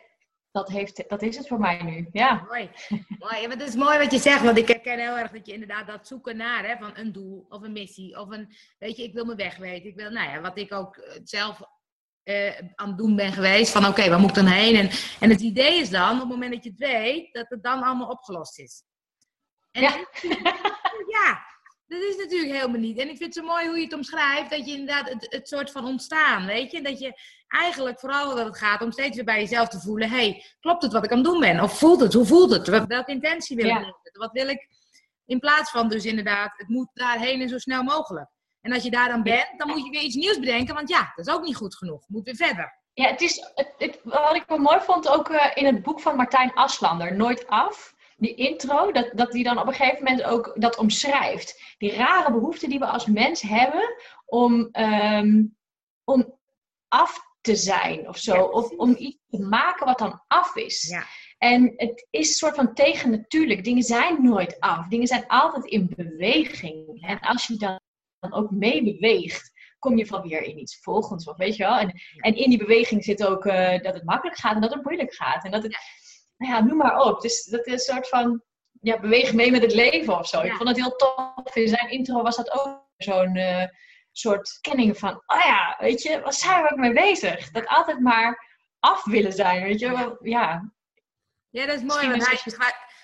dat, 0.50 0.68
heeft, 0.68 1.08
dat 1.08 1.22
is 1.22 1.36
het 1.36 1.48
voor 1.48 1.60
mij 1.60 1.82
nu. 1.82 2.08
Ja. 2.12 2.44
Mooi. 2.48 2.70
mooi. 3.18 3.40
Ja, 3.40 3.58
is 3.58 3.74
mooi 3.74 3.98
wat 3.98 4.12
je 4.12 4.18
zegt, 4.18 4.42
want 4.42 4.58
ik 4.58 4.68
herken 4.68 4.98
heel 4.98 5.18
erg 5.18 5.30
dat 5.30 5.46
je 5.46 5.52
inderdaad 5.52 5.86
dat 5.86 6.06
zoeken 6.06 6.36
naar, 6.36 6.66
hè, 6.66 6.76
van 6.76 6.90
een 6.94 7.12
doel 7.12 7.46
of 7.48 7.62
een 7.62 7.72
missie. 7.72 8.20
Of 8.20 8.30
een, 8.30 8.54
weet 8.78 8.96
je, 8.96 9.02
ik 9.02 9.14
wil 9.14 9.24
mijn 9.24 9.36
weg 9.36 9.56
weten. 9.56 9.88
Ik 9.88 9.96
wil, 9.96 10.10
nou 10.10 10.30
ja, 10.30 10.40
wat 10.40 10.58
ik 10.58 10.72
ook 10.72 10.96
eh, 10.96 11.20
zelf 11.24 11.60
uh, 12.24 12.58
aan 12.74 12.88
het 12.88 12.98
doen 12.98 13.16
ben 13.16 13.32
geweest. 13.32 13.72
Van 13.72 13.86
oké, 13.86 14.08
waar 14.08 14.20
moet 14.20 14.28
ik 14.28 14.34
dan 14.34 14.46
heen? 14.46 14.76
En, 14.76 14.90
en 15.20 15.30
het 15.30 15.40
idee 15.40 15.80
is 15.80 15.90
dan, 15.90 16.14
op 16.14 16.18
het 16.20 16.28
moment 16.28 16.52
dat 16.52 16.64
je 16.64 16.70
het 16.70 16.78
weet, 16.78 17.32
dat 17.32 17.46
het 17.48 17.62
dan 17.62 17.82
allemaal 17.82 18.08
opgelost 18.08 18.58
is. 18.58 18.82
En 19.70 19.82
ja. 19.82 19.90
ja, 21.16 21.46
dat 21.88 22.02
is 22.02 22.16
natuurlijk 22.16 22.52
helemaal 22.52 22.80
niet. 22.80 22.98
En 22.98 23.08
ik 23.08 23.16
vind 23.16 23.34
het 23.34 23.44
zo 23.44 23.50
mooi 23.50 23.66
hoe 23.66 23.76
je 23.76 23.84
het 23.84 23.92
omschrijft, 23.92 24.50
dat 24.50 24.66
je 24.66 24.72
inderdaad 24.72 25.08
het, 25.08 25.26
het 25.30 25.48
soort 25.48 25.70
van 25.70 25.84
ontstaan, 25.84 26.46
weet 26.46 26.70
je. 26.70 26.82
Dat 26.82 26.98
je 26.98 27.20
eigenlijk 27.48 28.00
vooral 28.00 28.34
dat 28.34 28.46
het 28.46 28.58
gaat 28.58 28.82
om 28.82 28.92
steeds 28.92 29.16
weer 29.16 29.24
bij 29.24 29.40
jezelf 29.40 29.68
te 29.68 29.80
voelen, 29.80 30.10
hey, 30.10 30.44
klopt 30.60 30.82
het 30.82 30.92
wat 30.92 31.04
ik 31.04 31.10
aan 31.10 31.18
het 31.18 31.26
doen 31.26 31.40
ben? 31.40 31.60
Of 31.60 31.78
voelt 31.78 32.00
het? 32.00 32.12
Hoe 32.12 32.26
voelt 32.26 32.50
het? 32.50 32.86
Welke 32.86 33.10
intentie 33.10 33.56
wil 33.56 33.66
ik? 33.66 33.94
Wat 34.12 34.32
wil 34.32 34.48
ik? 34.48 34.68
In 35.26 35.38
plaats 35.38 35.70
van 35.70 35.88
dus 35.88 36.04
inderdaad, 36.04 36.52
het 36.56 36.68
moet 36.68 36.88
daarheen 36.92 37.40
en 37.40 37.48
zo 37.48 37.58
snel 37.58 37.82
mogelijk. 37.82 38.30
En 38.60 38.72
als 38.72 38.82
je 38.82 38.90
daar 38.90 39.08
dan 39.08 39.22
bent, 39.22 39.48
dan 39.56 39.68
moet 39.68 39.84
je 39.84 39.90
weer 39.90 40.02
iets 40.02 40.14
nieuws 40.14 40.38
bedenken, 40.38 40.74
want 40.74 40.88
ja, 40.88 41.12
dat 41.14 41.26
is 41.26 41.32
ook 41.32 41.44
niet 41.44 41.56
goed 41.56 41.76
genoeg. 41.76 42.04
Moet 42.08 42.24
weer 42.24 42.36
verder. 42.36 42.78
Ja, 42.92 43.08
het 43.08 43.20
is, 43.20 43.52
het, 43.54 43.74
het, 43.78 44.00
wat 44.02 44.34
ik 44.34 44.44
wel 44.46 44.58
mooi 44.58 44.80
vond 44.80 45.08
ook 45.08 45.28
uh, 45.28 45.46
in 45.54 45.66
het 45.66 45.82
boek 45.82 46.00
van 46.00 46.16
Martijn 46.16 46.52
Aslander, 46.54 47.16
Nooit 47.16 47.46
Af 47.46 47.94
die 48.18 48.34
intro, 48.34 48.92
dat, 48.92 49.10
dat 49.14 49.32
die 49.32 49.44
dan 49.44 49.58
op 49.58 49.66
een 49.66 49.74
gegeven 49.74 50.04
moment 50.04 50.22
ook 50.22 50.52
dat 50.54 50.76
omschrijft. 50.76 51.74
Die 51.78 51.94
rare 51.94 52.32
behoefte 52.32 52.68
die 52.68 52.78
we 52.78 52.86
als 52.86 53.06
mens 53.06 53.42
hebben 53.42 53.94
om, 54.26 54.68
ehm, 54.72 55.44
om 56.04 56.38
af 56.88 57.26
te 57.40 57.56
zijn 57.56 58.08
of 58.08 58.18
zo. 58.18 58.42
of 58.42 58.70
om 58.70 58.94
iets 58.98 59.18
te 59.28 59.38
maken 59.38 59.86
wat 59.86 59.98
dan 59.98 60.22
af 60.26 60.56
is. 60.56 60.88
Ja. 60.88 61.04
En 61.38 61.72
het 61.76 62.06
is 62.10 62.28
een 62.28 62.34
soort 62.34 62.54
van 62.54 62.74
tegennatuurlijk. 62.74 63.64
Dingen 63.64 63.82
zijn 63.82 64.22
nooit 64.22 64.60
af. 64.60 64.88
Dingen 64.88 65.06
zijn 65.06 65.26
altijd 65.26 65.64
in 65.64 65.92
beweging. 65.96 67.06
En 67.06 67.20
als 67.20 67.46
je 67.46 67.56
dan, 67.56 67.80
dan 68.18 68.32
ook 68.32 68.50
meebeweegt, 68.50 69.52
kom 69.78 69.98
je 69.98 70.06
van 70.06 70.28
weer 70.28 70.42
in 70.42 70.58
iets 70.58 70.78
volgens. 70.80 71.28
Of 71.28 71.36
weet 71.36 71.56
je 71.56 71.62
wel. 71.62 71.78
En, 71.78 72.00
en 72.16 72.36
in 72.36 72.50
die 72.50 72.58
beweging 72.58 73.04
zit 73.04 73.26
ook 73.26 73.44
uh, 73.44 73.82
dat 73.82 73.94
het 73.94 74.04
makkelijk 74.04 74.38
gaat 74.38 74.54
en 74.54 74.60
dat 74.60 74.72
het 74.72 74.84
moeilijk 74.84 75.14
gaat. 75.14 75.44
En 75.44 75.50
dat 75.50 75.62
het, 75.62 75.76
nou 76.38 76.52
ja, 76.52 76.60
noem 76.60 76.76
maar 76.76 77.00
op. 77.00 77.20
Dus 77.20 77.44
dat 77.44 77.66
is 77.66 77.72
een 77.72 77.94
soort 77.94 78.08
van, 78.08 78.42
ja, 78.80 79.00
beweeg 79.00 79.32
mee 79.32 79.50
met 79.50 79.62
het 79.62 79.74
leven 79.74 80.18
of 80.18 80.28
zo. 80.28 80.40
Ik 80.40 80.52
vond 80.52 80.68
het 80.68 80.78
heel 80.78 80.96
tof. 80.96 81.56
In 81.56 81.68
zijn 81.68 81.90
intro 81.90 82.22
was 82.22 82.36
dat 82.36 82.50
ook 82.52 82.86
zo'n 82.96 83.36
uh, 83.36 83.64
soort 84.12 84.58
kenning 84.60 84.98
van, 84.98 85.22
oh 85.26 85.40
ja, 85.44 85.76
weet 85.78 86.02
je, 86.02 86.20
waar 86.20 86.32
zijn 86.32 86.62
we 86.62 86.70
ook 86.72 86.78
mee 86.78 86.92
bezig? 86.92 87.50
Dat 87.50 87.66
altijd 87.66 88.00
maar 88.00 88.46
af 88.78 89.04
willen 89.04 89.32
zijn, 89.32 89.62
weet 89.62 89.80
je. 89.80 90.16
Ja, 90.22 90.72
ja 91.48 91.66
dat 91.66 91.76
is 91.76 91.82
mooi, 91.82 92.08
want 92.08 92.26
hij, 92.26 92.38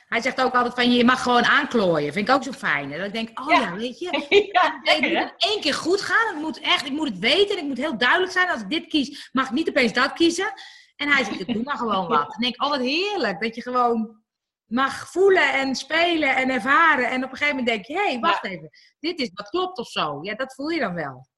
hij 0.09 0.20
zegt 0.20 0.40
ook 0.40 0.55
altijd 0.55 0.75
van, 0.75 0.92
je 0.92 1.05
mag 1.05 1.23
gewoon 1.23 1.44
aanklooien. 1.44 2.12
Vind 2.12 2.29
ik 2.29 2.35
ook 2.35 2.42
zo 2.42 2.53
fijn. 2.53 2.90
Dat 2.90 3.07
ik 3.07 3.12
denk, 3.12 3.40
oh 3.40 3.51
ja, 3.51 3.75
weet 3.75 3.99
je, 3.99 4.27
ja, 4.53 4.81
het 4.83 5.01
moet 5.01 5.35
één 5.37 5.61
keer 5.61 5.75
goed 5.75 6.01
gaan. 6.01 6.35
Het 6.35 6.42
moet 6.42 6.61
echt, 6.61 6.87
ik 6.87 6.92
moet 6.92 7.09
het 7.09 7.18
weten. 7.18 7.59
Ik 7.59 7.64
moet 7.64 7.79
heel 7.79 7.99
duidelijk 7.99 8.33
zijn. 8.33 8.51
Als 8.51 8.61
ik 8.61 8.70
dit 8.70 8.87
kies, 8.87 9.29
mag 9.33 9.47
ik 9.47 9.53
niet 9.53 9.68
opeens 9.68 9.92
dat 9.92 10.12
kiezen. 10.12 10.53
En 10.96 11.09
hij 11.09 11.24
zegt, 11.24 11.46
doe 11.46 11.62
maar 11.62 11.76
gewoon 11.76 12.09
wat. 12.09 12.37
En 12.37 12.46
ik 12.46 12.62
oh 12.62 12.70
wat 12.70 12.80
heerlijk, 12.80 13.40
dat 13.40 13.54
je 13.54 13.62
gewoon 13.62 14.22
mag 14.64 15.11
voelen 15.11 15.52
en 15.52 15.74
spelen 15.74 16.37
en 16.37 16.50
ervaren. 16.50 17.11
En 17.11 17.24
op 17.24 17.30
een 17.30 17.37
gegeven 17.37 17.57
moment 17.57 17.66
denk 17.66 17.85
je, 17.87 17.94
hé, 17.94 18.11
hey, 18.11 18.20
wacht 18.20 18.44
even, 18.44 18.70
dit 18.98 19.18
is 19.18 19.30
wat 19.35 19.48
klopt 19.48 19.78
of 19.78 19.88
zo. 19.88 20.18
Ja, 20.22 20.35
dat 20.35 20.54
voel 20.54 20.68
je 20.68 20.80
dan 20.80 20.94
wel. 20.94 21.28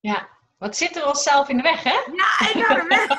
Ja, 0.00 0.28
wat 0.56 0.76
zit 0.76 0.96
er 0.96 1.06
onszelf 1.06 1.48
in 1.48 1.56
de 1.56 1.62
weg, 1.62 1.82
hè? 1.82 1.98
Ja, 2.12 2.52
enorm, 2.54 2.90
hè? 2.90 3.06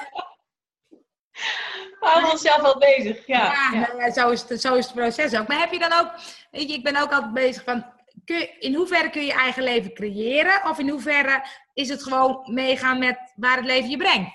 We 2.00 2.06
houden 2.06 2.32
onszelf 2.32 2.62
wel 2.62 2.78
bezig, 2.78 3.28
ja. 3.28 3.52
Ja, 3.52 3.70
nou 3.70 3.98
ja. 3.98 4.12
zo, 4.12 4.30
is 4.30 4.44
het, 4.50 4.62
zo 4.62 4.76
is 4.76 4.86
het 4.86 4.96
proces 4.96 5.36
ook. 5.36 5.48
Maar 5.48 5.60
heb 5.60 5.72
je 5.72 5.80
dan 5.80 5.94
ook, 5.94 6.12
weet 6.52 6.70
je, 6.70 6.74
ik 6.74 6.84
ben 6.84 7.02
ook 7.02 7.12
altijd 7.12 7.34
bezig 7.34 7.64
van, 7.64 7.86
kun, 8.26 8.60
in 8.60 8.76
hoeverre 8.76 9.10
kun 9.10 9.26
je 9.26 9.34
eigen 9.34 9.64
leven 9.64 9.94
creëren? 9.94 10.70
Of 10.70 10.80
in 10.80 10.90
hoeverre 10.90 11.46
is 11.74 11.90
het 11.90 12.04
gewoon 12.04 12.54
meegaan 12.54 13.00
met 13.00 13.34
waar 13.36 13.58
het 13.58 13.66
leven 13.66 13.90
je 13.90 13.98
brengt? 13.98 14.32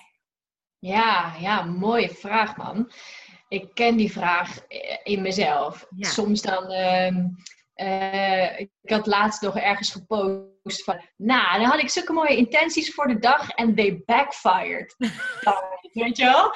Ja, 0.82 1.34
ja, 1.38 1.62
mooie 1.62 2.08
vraag, 2.08 2.56
man. 2.56 2.90
Ik 3.48 3.74
ken 3.74 3.96
die 3.96 4.12
vraag 4.12 4.58
eh, 4.58 4.98
in 5.02 5.22
mezelf. 5.22 5.86
Soms 5.98 6.42
dan. 6.42 6.72
Uh, 6.72 7.16
uh, 7.76 8.60
ik 8.60 8.70
had 8.82 9.06
laatst 9.06 9.42
nog 9.42 9.56
ergens 9.56 9.90
gepost 9.90 10.84
van. 10.84 11.00
Nou, 11.16 11.60
dan 11.60 11.70
had 11.70 11.80
ik 11.80 11.90
zulke 11.90 12.12
mooie 12.12 12.36
intenties 12.36 12.94
voor 12.94 13.06
de 13.06 13.18
dag 13.18 13.50
en 13.50 13.74
they 13.74 14.02
backfired. 14.04 14.94
weet 15.92 16.16
je 16.16 16.24
wel? 16.24 16.54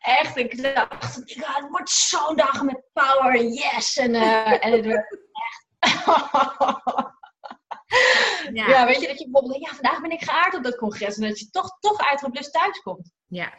Echt, 0.00 0.36
ik 0.36 0.62
dacht, 0.62 1.22
ja, 1.24 1.54
het 1.54 1.68
wordt 1.70 1.90
zo'n 1.90 2.36
dag 2.36 2.62
met 2.62 2.82
power, 2.92 3.44
yes! 3.44 3.96
En, 3.96 4.14
uh, 4.14 4.64
en 4.64 4.72
het 4.72 4.86
werd 4.86 5.18
echt. 5.30 5.66
Ja. 8.52 8.68
ja. 8.68 8.86
weet 8.86 9.00
je, 9.00 9.06
dat 9.06 9.18
je 9.18 9.30
bijvoorbeeld, 9.30 9.66
ja, 9.66 9.74
vandaag 9.74 10.00
ben 10.00 10.10
ik 10.10 10.22
geaard 10.22 10.54
op 10.54 10.62
dat 10.62 10.76
congres. 10.76 11.16
En 11.16 11.28
dat 11.28 11.38
je 11.38 11.50
toch, 11.50 11.78
toch 11.80 12.00
uit 12.00 12.52
thuis 12.52 12.80
komt. 12.82 13.12
Ja. 13.32 13.52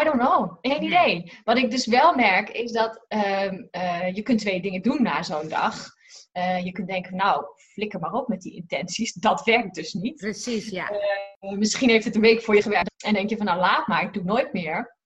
I 0.00 0.04
don't 0.04 0.18
know. 0.18 0.58
Geen 0.60 0.82
idee. 0.82 1.32
Wat 1.44 1.58
ik 1.58 1.70
dus 1.70 1.86
wel 1.86 2.14
merk, 2.14 2.48
is 2.48 2.72
dat 2.72 3.04
uh, 3.08 3.52
uh, 3.52 4.14
je 4.14 4.22
kunt 4.22 4.38
twee 4.38 4.60
dingen 4.60 4.82
doen 4.82 5.02
na 5.02 5.22
zo'n 5.22 5.48
dag. 5.48 5.94
Uh, 6.32 6.64
je 6.64 6.72
kunt 6.72 6.88
denken, 6.88 7.16
nou, 7.16 7.44
flikker 7.56 8.00
maar 8.00 8.12
op 8.12 8.28
met 8.28 8.40
die 8.40 8.54
intenties. 8.54 9.12
Dat 9.12 9.44
werkt 9.44 9.74
dus 9.74 9.92
niet. 9.92 10.16
Precies, 10.16 10.68
ja. 10.68 10.90
Eh, 10.90 11.50
misschien 11.50 11.88
heeft 11.90 12.04
het 12.04 12.14
een 12.14 12.20
week 12.20 12.42
voor 12.42 12.54
je 12.54 12.62
gewerkt. 12.62 13.04
En 13.04 13.14
denk 13.14 13.30
je 13.30 13.36
van, 13.36 13.46
nou, 13.46 13.60
laat 13.60 13.86
maar, 13.86 14.02
ik 14.02 14.12
doe 14.12 14.24
nooit 14.24 14.52
meer. 14.52 14.96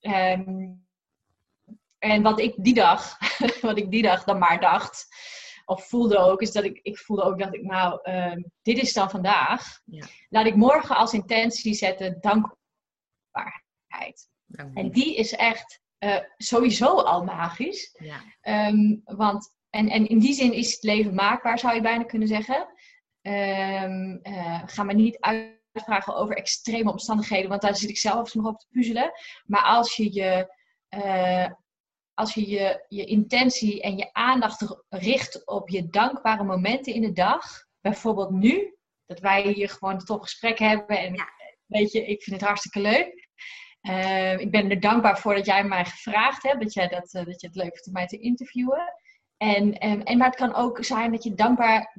Um, 0.00 0.86
en 1.98 2.22
wat 2.22 2.40
ik 2.40 2.54
die 2.56 2.74
dag, 2.74 3.18
wat 3.60 3.78
ik 3.78 3.90
die 3.90 4.02
dag 4.02 4.24
dan 4.24 4.38
maar 4.38 4.60
dacht, 4.60 5.06
of 5.64 5.88
voelde 5.88 6.18
ook, 6.18 6.40
is 6.40 6.52
dat 6.52 6.64
ik, 6.64 6.80
ik 6.82 6.98
voelde 6.98 7.22
ook 7.22 7.38
dat 7.38 7.54
ik, 7.54 7.62
nou, 7.62 8.10
uh, 8.10 8.44
dit 8.62 8.78
is 8.78 8.92
dan 8.92 9.10
vandaag. 9.10 9.80
Ja. 9.84 10.06
Laat 10.28 10.46
ik 10.46 10.56
morgen 10.56 10.96
als 10.96 11.12
intentie 11.12 11.74
zetten 11.74 12.20
En 14.74 14.90
die 14.90 15.16
is 15.16 15.32
echt 15.32 15.80
uh, 15.98 16.18
sowieso 16.36 17.00
al 17.00 17.24
magisch. 17.24 17.96
Ja. 17.98 18.68
Um, 18.68 19.00
want, 19.04 19.54
en, 19.70 19.88
en 19.88 20.08
in 20.08 20.18
die 20.18 20.34
zin 20.34 20.52
is 20.52 20.72
het 20.72 20.82
leven 20.82 21.14
maakbaar, 21.14 21.58
zou 21.58 21.74
je 21.74 21.80
bijna 21.80 22.04
kunnen 22.04 22.28
zeggen. 22.28 22.68
Um, 23.22 24.20
uh, 24.22 24.62
ga 24.66 24.82
me 24.82 24.92
niet 24.92 25.18
uitvragen 25.20 26.16
over 26.16 26.36
extreme 26.36 26.90
omstandigheden, 26.90 27.48
want 27.48 27.62
daar 27.62 27.76
zit 27.76 27.88
ik 27.88 27.98
zelf 27.98 28.34
nog 28.34 28.46
op 28.46 28.58
te 28.58 28.66
puzzelen. 28.70 29.12
Maar 29.44 29.62
als 29.62 29.96
je 29.96 30.12
je 30.14 30.54
uh, 30.90 31.50
als 32.14 32.34
je, 32.34 32.48
je 32.48 32.84
je 32.88 33.04
intentie 33.04 33.82
en 33.82 33.96
je 33.96 34.12
aandacht 34.12 34.84
richt 34.88 35.46
op 35.46 35.68
je 35.68 35.86
dankbare 35.86 36.44
momenten 36.44 36.94
in 36.94 37.00
de 37.00 37.12
dag, 37.12 37.66
bijvoorbeeld 37.80 38.30
nu, 38.30 38.76
dat 39.06 39.20
wij 39.20 39.52
hier 39.52 39.68
gewoon 39.68 39.94
een 39.94 40.04
top 40.04 40.22
gesprek 40.22 40.58
hebben 40.58 40.98
en 40.98 41.24
weet 41.66 41.92
je, 41.92 42.06
ik 42.06 42.22
vind 42.22 42.36
het 42.36 42.48
hartstikke 42.48 42.80
leuk. 42.80 43.25
Uh, 43.88 44.38
ik 44.38 44.50
ben 44.50 44.70
er 44.70 44.80
dankbaar 44.80 45.18
voor 45.18 45.34
dat 45.34 45.46
jij 45.46 45.64
mij 45.64 45.84
gevraagd 45.84 46.42
hebt, 46.42 46.60
dat, 46.60 46.72
jij 46.72 46.88
dat, 46.88 47.14
uh, 47.14 47.24
dat 47.24 47.40
je 47.40 47.46
het 47.46 47.56
leuk 47.56 47.72
vindt 47.72 47.86
om 47.86 47.92
mij 47.92 48.06
te 48.06 48.18
interviewen. 48.18 48.94
En, 49.36 49.78
en, 49.78 50.04
en, 50.04 50.18
maar 50.18 50.26
het 50.26 50.36
kan 50.36 50.54
ook 50.54 50.84
zijn 50.84 51.10
dat 51.10 51.24
je 51.24 51.34
dankbaar 51.34 51.96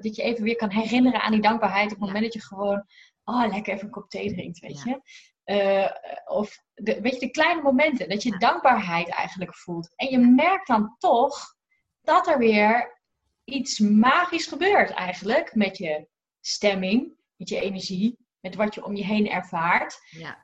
dat 0.00 0.16
je 0.16 0.22
even 0.22 0.44
weer 0.44 0.56
kan 0.56 0.70
herinneren 0.70 1.20
aan 1.20 1.32
die 1.32 1.40
dankbaarheid 1.40 1.84
op 1.84 1.90
het 1.90 2.06
moment 2.06 2.24
dat 2.24 2.32
je 2.32 2.40
gewoon, 2.40 2.84
oh, 3.24 3.46
lekker 3.50 3.72
even 3.72 3.84
een 3.84 3.92
kop 3.92 4.10
thee 4.10 4.32
drinkt, 4.32 4.58
weet 4.58 4.82
je. 4.82 5.00
Uh, 5.44 5.90
of 6.36 6.62
de, 6.74 7.00
weet 7.00 7.14
je, 7.14 7.20
de 7.20 7.30
kleine 7.30 7.62
momenten, 7.62 8.08
dat 8.08 8.22
je 8.22 8.38
dankbaarheid 8.38 9.08
eigenlijk 9.08 9.54
voelt. 9.54 9.92
En 9.96 10.10
je 10.10 10.18
merkt 10.18 10.66
dan 10.66 10.96
toch 10.98 11.54
dat 12.00 12.26
er 12.26 12.38
weer 12.38 13.00
iets 13.44 13.78
magisch 13.78 14.46
gebeurt 14.46 14.90
eigenlijk 14.90 15.54
met 15.54 15.78
je 15.78 16.08
stemming, 16.40 17.12
met 17.36 17.48
je 17.48 17.60
energie, 17.60 18.21
met 18.42 18.54
wat 18.54 18.74
je 18.74 18.84
om 18.84 18.96
je 18.96 19.04
heen 19.04 19.30
ervaart. 19.30 20.00
Ja, 20.10 20.40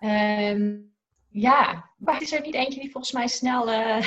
um, 0.50 0.94
ja 1.28 1.90
maar 1.96 2.14
het 2.14 2.22
is 2.22 2.32
er 2.32 2.40
niet 2.40 2.54
eentje 2.54 2.80
die 2.80 2.90
volgens 2.90 3.12
mij 3.12 3.28
snel. 3.28 3.68
Uh... 3.68 4.06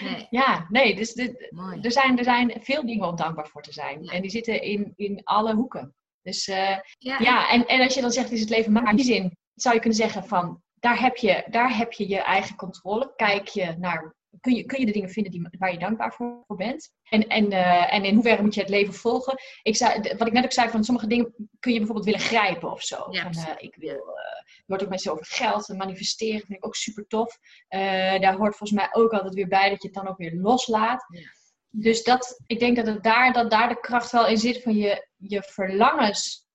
nee. 0.00 0.26
Ja, 0.30 0.66
nee, 0.68 0.96
dus 0.96 1.12
de, 1.12 1.50
er, 1.82 1.92
zijn, 1.92 2.18
er 2.18 2.24
zijn 2.24 2.56
veel 2.60 2.86
dingen 2.86 3.08
om 3.08 3.16
dankbaar 3.16 3.48
voor 3.48 3.62
te 3.62 3.72
zijn. 3.72 4.06
En 4.06 4.22
die 4.22 4.30
zitten 4.30 4.62
in, 4.62 4.92
in 4.96 5.20
alle 5.24 5.54
hoeken. 5.54 5.94
Dus 6.22 6.48
uh, 6.48 6.78
ja, 6.98 7.18
ja 7.18 7.50
en, 7.50 7.66
en 7.66 7.80
als 7.80 7.94
je 7.94 8.00
dan 8.00 8.10
zegt, 8.10 8.30
is 8.30 8.40
het 8.40 8.48
leven 8.48 8.72
maar 8.72 8.90
in 8.90 8.96
die 8.96 9.04
zin 9.04 9.36
zou 9.54 9.74
je 9.74 9.80
kunnen 9.80 9.98
zeggen 9.98 10.24
van, 10.24 10.62
daar 10.74 11.00
heb 11.00 11.16
je, 11.16 11.44
daar 11.50 11.76
heb 11.76 11.92
je 11.92 12.08
je 12.08 12.18
eigen 12.18 12.56
controle. 12.56 13.12
Kijk 13.16 13.48
je 13.48 13.74
naar 13.78 14.14
kun 14.40 14.54
je, 14.54 14.64
kun 14.64 14.80
je 14.80 14.86
de 14.86 14.92
dingen 14.92 15.10
vinden 15.10 15.32
die, 15.32 15.48
waar 15.58 15.72
je 15.72 15.78
dankbaar 15.78 16.12
voor, 16.12 16.44
bent? 16.56 16.92
En, 17.02 17.26
en, 17.26 17.52
uh, 17.52 17.94
en 17.94 18.04
in 18.04 18.14
hoeverre 18.14 18.42
moet 18.42 18.54
je 18.54 18.60
het 18.60 18.70
leven 18.70 18.94
volgen? 18.94 19.38
Ik 19.62 19.76
zei, 19.76 20.14
wat 20.16 20.26
ik 20.26 20.32
net 20.32 20.44
ook 20.44 20.52
zei, 20.52 20.68
van 20.68 20.84
sommige 20.84 21.06
dingen 21.06 21.34
kun 21.58 21.72
je 21.72 21.78
bijvoorbeeld 21.78 22.06
willen 22.06 22.20
grijpen 22.20 22.70
of 22.70 22.82
zo. 22.82 23.06
Ja, 23.10 23.32
van, 23.32 23.42
uh, 23.42 23.54
ik 23.56 23.74
wil, 23.74 23.94
uh, 23.94 24.64
wordt 24.66 24.82
ook 24.82 24.88
mensen 24.88 25.12
over 25.12 25.26
geld 25.26 25.68
en 25.68 25.76
manifesteren, 25.76 26.40
vind 26.40 26.58
ik 26.58 26.66
ook 26.66 26.74
super 26.74 27.06
tof. 27.06 27.38
daar 27.68 28.34
hoort 28.34 28.56
volgens 28.56 28.80
mij 28.80 28.88
ook 28.92 29.12
altijd 29.12 29.34
weer 29.34 29.48
bij 29.48 29.70
dat 29.70 29.82
je 29.82 29.88
het 29.88 29.96
dan 29.96 30.08
ook 30.08 30.18
weer 30.18 30.34
loslaat. 30.34 31.04
Ja. 31.08 31.38
Dus 31.72 32.02
dat, 32.02 32.42
ik 32.46 32.58
denk 32.58 32.76
dat, 32.76 32.86
het 32.86 33.02
daar, 33.02 33.32
dat 33.32 33.50
daar 33.50 33.68
de 33.68 33.80
kracht 33.80 34.10
wel 34.10 34.26
in 34.26 34.38
zit 34.38 34.62
van 34.62 34.74
je, 34.74 35.08
je 35.16 35.42
verlangens 35.42 36.46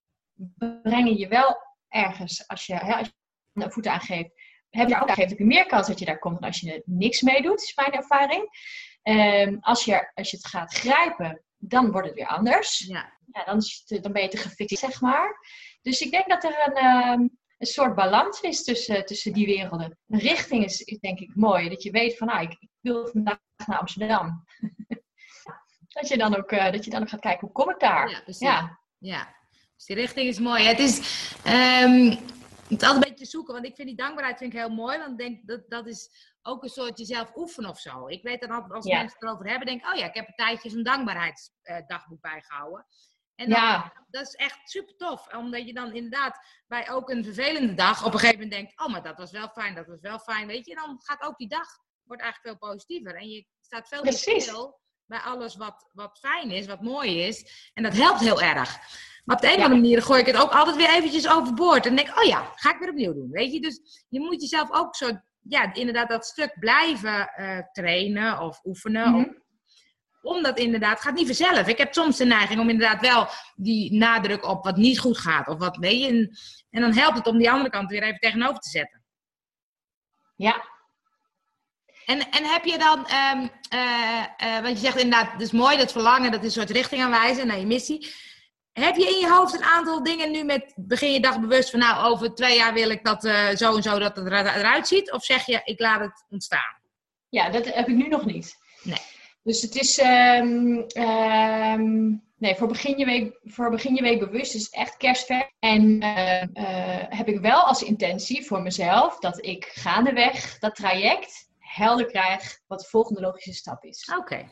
brengen 0.82 1.18
je 1.18 1.28
wel 1.28 1.58
ergens, 1.88 2.48
als 2.48 2.66
je, 2.66 2.76
hè, 2.76 2.94
als 2.94 3.12
je 3.54 3.72
voeten 3.72 3.92
aangeeft, 3.92 4.35
heb 4.76 4.90
je 4.90 5.02
ook 5.02 5.38
je 5.38 5.46
meer 5.46 5.66
kans 5.66 5.88
dat 5.88 6.00
je 6.00 6.06
daar 6.06 6.20
komt 6.20 6.40
dan 6.40 6.50
als 6.50 6.60
je 6.60 6.74
er 6.74 6.82
niks 6.86 7.22
mee 7.22 7.42
doet, 7.42 7.62
is 7.62 7.76
mijn 7.76 7.92
ervaring. 7.92 8.50
Um, 9.04 9.58
als, 9.62 9.86
je, 9.86 10.12
als 10.14 10.32
je 10.32 10.38
het 10.38 10.48
gaat 10.48 10.74
grijpen, 10.74 11.44
dan 11.58 11.92
wordt 11.92 12.08
het 12.08 12.16
weer 12.16 12.28
anders. 12.28 12.80
Ja. 12.80 13.14
ja 13.34 13.44
dan, 13.44 13.62
dan 14.02 14.12
ben 14.12 14.22
je 14.22 14.28
te 14.28 14.38
gefixt, 14.38 14.80
zeg 14.80 15.02
maar. 15.02 15.38
Dus 15.82 16.02
ik 16.02 16.12
denk 16.12 16.30
dat 16.30 16.44
er 16.44 16.64
een, 16.66 16.86
um, 16.86 17.38
een 17.58 17.68
soort 17.68 17.96
balans 17.96 18.42
is 18.42 18.64
tussen, 18.64 19.06
tussen 19.06 19.34
die 19.34 19.46
werelden. 19.46 19.98
Een 20.08 20.20
richting 20.20 20.66
is, 20.66 20.82
is 20.82 21.00
denk 21.00 21.20
ik 21.20 21.36
mooi. 21.36 21.70
Dat 21.70 21.84
je 21.84 21.92
weet 21.92 22.18
van, 22.18 22.28
nou, 22.28 22.42
ik, 22.42 22.56
ik 22.60 22.70
wil 22.82 23.08
vandaag 23.08 23.40
naar 23.66 23.80
Amsterdam. 23.80 24.46
dat, 25.88 26.08
je 26.08 26.18
dan 26.18 26.36
ook, 26.36 26.52
uh, 26.52 26.72
dat 26.72 26.86
je 26.86 26.92
dan 26.92 27.02
ook 27.02 27.10
gaat 27.10 27.20
kijken, 27.20 27.42
hoe 27.42 27.52
kom 27.52 27.70
ik 27.70 27.80
daar? 27.80 28.10
Ja, 28.10 28.24
ja. 28.26 28.80
ja. 28.98 29.36
Dus 29.76 29.86
die 29.86 29.96
richting 29.96 30.28
is 30.28 30.40
mooi. 30.40 30.64
Het 30.64 30.80
is... 30.80 30.98
Um 31.46 32.35
het 32.70 32.84
altijd 32.84 33.04
een 33.04 33.10
beetje 33.10 33.26
zoeken, 33.26 33.54
want 33.54 33.66
ik 33.66 33.76
vind 33.76 33.88
die 33.88 33.98
dankbaarheid 33.98 34.38
vind 34.38 34.54
ik 34.54 34.60
heel 34.60 34.70
mooi. 34.70 34.98
Want 34.98 35.12
ik 35.12 35.18
denk 35.18 35.48
dat 35.48 35.70
dat 35.70 35.88
is 35.88 36.10
ook 36.42 36.64
een 36.64 36.70
soort 36.70 36.98
jezelf 36.98 37.36
oefenen 37.36 37.70
of 37.70 37.80
zo. 37.80 38.08
Ik 38.08 38.24
weet 38.24 38.42
dan 38.42 38.50
altijd 38.50 38.74
als 38.74 38.86
mensen 38.86 39.18
het 39.20 39.24
erover 39.24 39.50
hebben, 39.50 39.68
denk 39.68 39.82
ik, 39.82 39.92
oh 39.92 39.98
ja, 39.98 40.06
ik 40.06 40.14
heb 40.14 40.28
een 40.28 40.36
tijdje 40.36 40.78
een 40.78 40.84
dankbaarheidsdagboek 40.84 42.22
bijgehouden. 42.22 42.86
En 43.36 43.50
dan, 43.50 43.62
ja. 43.62 44.06
dat 44.10 44.28
is 44.28 44.34
echt 44.34 44.60
super 44.70 44.96
tof. 44.96 45.34
Omdat 45.34 45.66
je 45.66 45.74
dan 45.74 45.94
inderdaad 45.94 46.40
bij 46.68 46.90
ook 46.90 47.10
een 47.10 47.24
vervelende 47.24 47.74
dag 47.74 48.06
op 48.06 48.14
een 48.14 48.20
gegeven 48.20 48.42
moment 48.42 48.52
denkt, 48.52 48.80
oh, 48.80 48.92
maar 48.92 49.04
dat 49.04 49.18
was 49.18 49.32
wel 49.32 49.50
fijn, 49.50 49.76
dat 49.76 49.88
was 49.88 50.02
wel 50.02 50.20
fijn. 50.20 50.48
Weet 50.48 50.66
je, 50.66 50.76
dan 50.76 51.02
gaat 51.04 51.22
ook 51.22 51.38
die 51.38 51.48
dag, 51.48 51.68
wordt 52.04 52.22
eigenlijk 52.22 52.58
veel 52.58 52.70
positiever. 52.70 53.16
En 53.16 53.30
je 53.30 53.46
staat 53.62 53.88
veel 53.88 54.04
meer 54.04 54.14
stil 54.14 54.80
bij 55.08 55.20
alles 55.20 55.56
wat, 55.56 55.90
wat 55.94 56.20
fijn 56.20 56.52
is, 56.52 56.66
wat 56.66 56.82
mooi 56.82 57.22
is. 57.22 57.70
En 57.74 57.84
dat 57.84 57.94
helpt 57.94 58.20
heel 58.20 58.42
erg. 58.42 58.78
Maar 59.26 59.36
op 59.36 59.42
de 59.42 59.48
een 59.48 59.58
of 59.58 59.64
andere 59.64 59.82
manier 59.82 60.02
gooi 60.02 60.20
ik 60.20 60.26
het 60.26 60.38
ook 60.38 60.52
altijd 60.52 60.76
weer 60.76 60.90
eventjes 60.90 61.30
overboord. 61.30 61.86
En 61.86 61.96
denk 61.96 62.18
oh 62.18 62.24
ja, 62.24 62.52
ga 62.56 62.74
ik 62.74 62.80
weer 62.80 62.90
opnieuw 62.90 63.14
doen. 63.14 63.32
Weet 63.32 63.54
je, 63.54 63.62
dus 63.62 64.06
je 64.10 64.20
moet 64.20 64.42
jezelf 64.42 64.72
ook 64.72 64.96
zo, 64.96 65.10
ja, 65.42 65.74
inderdaad 65.74 66.10
dat 66.10 66.26
stuk 66.26 66.60
blijven 66.60 67.32
uh, 67.38 67.60
trainen 67.72 68.40
of 68.40 68.60
oefenen. 68.64 69.10
Mm 69.10 69.14
-hmm. 69.14 69.44
omdat 70.22 70.60
inderdaad, 70.60 70.92
het 70.92 71.02
gaat 71.02 71.14
niet 71.16 71.26
vanzelf. 71.26 71.68
Ik 71.68 71.78
heb 71.78 71.94
soms 71.94 72.18
de 72.18 72.26
neiging 72.26 72.60
om 72.60 72.70
inderdaad 72.70 73.02
wel 73.02 73.28
die 73.56 73.94
nadruk 73.94 74.46
op 74.46 74.64
wat 74.64 74.78
niet 74.78 75.00
goed 75.00 75.18
gaat. 75.18 75.48
Of 75.48 75.58
wat, 75.58 75.78
weet 75.78 76.02
je, 76.02 76.08
en, 76.08 76.38
en 76.70 76.82
dan 76.82 76.94
helpt 76.94 77.18
het 77.18 77.28
om 77.28 77.38
die 77.38 77.52
andere 77.52 77.70
kant 77.70 77.90
weer 77.90 78.04
even 78.04 78.20
tegenover 78.20 78.60
te 78.60 78.70
zetten. 78.70 79.04
Ja, 80.36 80.75
en, 82.06 82.30
en 82.30 82.44
heb 82.44 82.66
je 82.66 82.78
dan, 82.78 83.00
um, 83.00 83.50
uh, 83.74 84.24
uh, 84.44 84.62
want 84.62 84.80
je 84.80 84.86
zegt 84.86 84.98
inderdaad, 84.98 85.32
het 85.32 85.42
is 85.42 85.52
mooi, 85.52 85.78
dat 85.78 85.92
verlangen, 85.92 86.32
dat 86.32 86.44
is 86.44 86.46
een 86.46 86.62
soort 86.62 86.78
richting 86.78 87.02
aanwijzen 87.02 87.48
naar 87.48 87.60
je 87.60 87.66
missie. 87.66 88.14
Heb 88.74 88.96
je 88.96 89.10
in 89.10 89.20
je 89.20 89.30
hoofd 89.30 89.54
een 89.54 89.64
aantal 89.64 90.04
dingen 90.04 90.32
nu 90.32 90.44
met, 90.44 90.74
begin 90.76 91.12
je 91.12 91.20
dag 91.20 91.40
bewust 91.40 91.70
van 91.70 91.80
nou, 91.80 92.06
over 92.06 92.36
twee 92.36 92.56
jaar 92.56 92.74
wil 92.74 92.90
ik 92.90 93.04
dat 93.04 93.26
uh, 93.26 93.50
zo 93.50 93.76
en 93.76 93.84
zo 93.84 94.00
dat 94.00 94.16
het 94.16 94.28
eruit 94.28 94.88
ziet? 94.88 95.12
Of 95.12 95.24
zeg 95.24 95.46
je, 95.46 95.62
ik 95.64 95.80
laat 95.80 96.00
het 96.00 96.26
ontstaan? 96.30 96.82
Ja, 97.30 97.50
dat 97.50 97.66
heb 97.66 97.88
ik 97.88 97.96
nu 97.96 98.08
nog 98.08 98.26
niet. 98.26 98.56
Nee. 98.84 99.02
Dus 99.44 99.62
het 99.62 99.76
is, 99.76 100.00
um, 100.00 100.86
um, 100.98 102.24
nee, 102.38 102.56
voor 102.56 102.68
begin, 102.68 102.98
je 102.98 103.06
week, 103.06 103.40
voor 103.44 103.70
begin 103.70 103.96
je 103.96 104.02
week 104.02 104.20
bewust 104.20 104.56
is 104.56 104.70
echt 104.70 104.98
kerstver. 104.98 105.52
En 105.60 106.04
uh, 106.04 106.42
uh, 106.42 107.04
heb 107.10 107.28
ik 107.28 107.40
wel 107.40 107.64
als 107.64 107.84
intentie 107.84 108.46
voor 108.46 108.62
mezelf 108.62 109.20
dat 109.20 109.46
ik 109.46 109.72
gaandeweg 109.74 110.60
dat 110.60 110.76
traject 110.76 111.48
helder 111.68 112.06
krijg 112.06 112.60
wat 112.68 112.80
de 112.80 112.88
volgende 112.88 113.22
logische 113.22 113.54
stap 113.54 113.84
is. 113.84 114.12
Oké, 114.18 114.50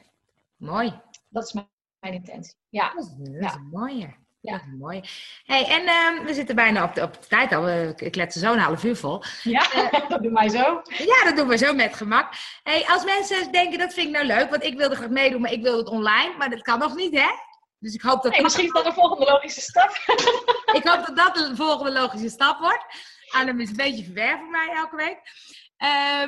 mooi. 0.57 1.01
Dat 1.29 1.43
is 1.43 1.53
mijn 1.53 1.71
mijn 2.03 2.15
intentie. 2.15 2.55
Ja. 2.69 2.93
Dat 2.93 3.03
is, 3.03 3.39
dat 3.39 3.59
mooie. 3.71 4.21
Ja. 4.41 4.61
mooi. 4.77 5.03
Hey, 5.43 5.65
en 5.65 5.81
uh, 5.81 6.25
we 6.25 6.33
zitten 6.33 6.55
bijna 6.55 6.83
op 6.83 6.93
de, 6.93 7.01
op 7.01 7.13
de 7.13 7.27
tijd 7.27 7.51
al. 7.51 7.69
Ik 7.69 8.11
kletsen 8.11 8.41
zo 8.41 8.53
een 8.53 8.59
half 8.59 8.83
uur 8.83 8.95
vol. 8.95 9.23
Ja, 9.43 9.75
uh, 9.75 9.91
dat 10.09 10.23
doen 10.23 10.33
wij 10.33 10.49
zo. 10.49 10.81
Ja, 10.83 11.23
dat 11.23 11.35
doen 11.35 11.47
we 11.47 11.57
zo 11.57 11.73
met 11.73 11.95
gemak. 11.95 12.33
Hey, 12.63 12.85
als 12.87 13.05
mensen 13.05 13.51
denken, 13.51 13.79
dat 13.79 13.93
vind 13.93 14.07
ik 14.07 14.13
nou 14.13 14.25
leuk, 14.25 14.49
want 14.49 14.63
ik 14.63 14.77
wilde 14.77 14.95
graag 14.95 15.09
meedoen, 15.09 15.41
maar 15.41 15.51
ik 15.51 15.61
wil 15.61 15.77
het 15.77 15.87
online. 15.87 16.37
Maar 16.37 16.49
dat 16.49 16.61
kan 16.61 16.79
nog 16.79 16.95
niet, 16.95 17.13
hè? 17.13 17.29
Dus 17.79 17.93
ik 17.93 18.01
hoop 18.01 18.23
dat... 18.23 18.41
Misschien 18.41 18.65
is 18.65 18.71
dat 18.71 18.85
de 18.85 18.93
volgende 18.93 19.25
logische 19.25 19.61
stap. 19.61 19.89
ik 20.77 20.83
hoop 20.83 21.05
dat 21.05 21.15
dat 21.15 21.35
de 21.35 21.55
volgende 21.55 21.91
logische 21.91 22.29
stap 22.29 22.59
wordt. 22.59 22.85
Adam 23.31 23.59
is 23.59 23.69
een 23.69 23.75
beetje 23.75 24.03
verwerven 24.03 24.39
voor 24.39 24.49
mij 24.49 24.73
elke 24.75 24.95
week. 24.95 25.19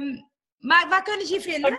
Um, 0.02 0.30
maar 0.58 0.90
waar 0.90 1.04
kunnen 1.04 1.28
ze 1.28 1.34
je 1.34 1.42
vinden? 1.42 1.74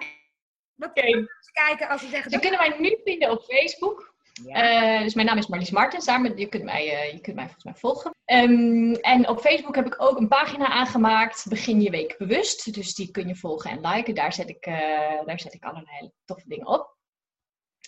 Oké. 0.79 1.27
Kijken 1.53 1.89
als 1.89 2.01
ze 2.01 2.09
zeggen... 2.09 2.31
Ze 2.31 2.39
kunnen 2.39 2.59
mij 2.59 2.79
nu 2.79 3.01
vinden 3.05 3.31
op 3.31 3.43
Facebook. 3.43 4.15
Ja. 4.45 4.97
Uh, 4.97 5.03
dus 5.03 5.15
mijn 5.15 5.27
naam 5.27 5.39
is 5.39 5.47
Marlies 5.47 5.71
Martens. 5.71 6.05
Daar, 6.05 6.39
je, 6.39 6.47
kunt 6.47 6.65
mij, 6.65 6.85
uh, 6.85 7.12
je 7.12 7.21
kunt 7.21 7.37
mij 7.37 7.45
volgens 7.45 7.65
mij 7.65 7.75
volgen. 7.75 8.15
Um, 8.25 8.95
en 8.95 9.29
op 9.29 9.41
Facebook 9.41 9.75
heb 9.75 9.87
ik 9.87 10.03
ook 10.03 10.19
een 10.19 10.29
pagina 10.29 10.67
aangemaakt. 10.67 11.47
Begin 11.49 11.81
je 11.81 11.91
week 11.91 12.15
bewust. 12.19 12.75
Dus 12.75 12.95
die 12.95 13.11
kun 13.11 13.29
je 13.29 13.37
volgen 13.37 13.71
en 13.71 13.91
liken. 13.91 14.15
Daar 14.15 14.33
zet 14.33 14.49
ik, 14.49 14.67
uh, 14.67 14.77
daar 15.25 15.41
zet 15.41 15.55
ik 15.55 15.65
allerlei 15.65 16.11
toffe 16.25 16.49
dingen 16.49 16.67
op. 16.67 16.96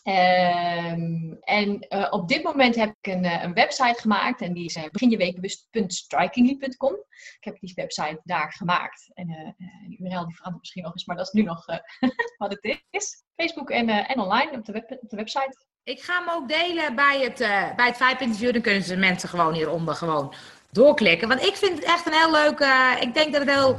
Um, 0.05 1.37
en 1.41 1.87
uh, 1.89 2.07
op 2.11 2.29
dit 2.29 2.43
moment 2.43 2.75
heb 2.75 2.95
ik 3.01 3.13
een, 3.13 3.25
uh, 3.25 3.43
een 3.43 3.55
website 3.55 4.01
gemaakt 4.01 4.41
en 4.41 4.53
die 4.53 4.65
is 4.65 4.77
uh, 4.77 4.85
beginjeweekbewust.strikingly.com. 4.91 6.93
Ik 7.37 7.45
heb 7.45 7.61
die 7.61 7.73
website 7.75 8.21
daar 8.25 8.53
gemaakt 8.53 9.11
en 9.15 9.27
de 9.27 9.55
URL 9.99 10.27
die 10.27 10.37
verandert 10.37 10.59
misschien 10.59 10.83
nog 10.83 10.93
eens, 10.93 11.05
maar 11.05 11.17
dat 11.17 11.27
is 11.27 11.33
nu 11.33 11.43
nog 11.43 11.65
wat 12.39 12.53
het 12.53 12.81
is. 12.91 13.23
Facebook 13.37 13.71
en, 13.71 13.89
en 13.89 14.21
online 14.21 14.53
op 14.53 14.65
de, 14.65 14.99
op 15.01 15.09
de 15.09 15.17
website. 15.17 15.67
Ik 15.83 16.01
ga 16.01 16.19
hem 16.19 16.31
ook 16.31 16.49
delen 16.49 16.95
bij 16.95 17.21
het, 17.21 17.39
bij 17.77 17.87
het 17.87 17.97
Vibe-interview. 17.97 18.53
Dan 18.53 18.63
kunnen 18.63 18.83
ze 18.83 18.97
mensen 18.97 19.29
gewoon 19.29 19.55
hieronder 19.55 19.95
gewoon 19.95 20.35
doorklikken. 20.71 21.29
Want 21.29 21.43
ik 21.43 21.57
vind 21.57 21.75
het 21.75 21.85
echt 21.85 22.07
een 22.07 22.13
heel 22.13 22.31
leuk... 22.31 22.59
ik 23.01 23.15
denk 23.15 23.33
dat 23.33 23.41
het 23.41 23.51
heel... 23.51 23.77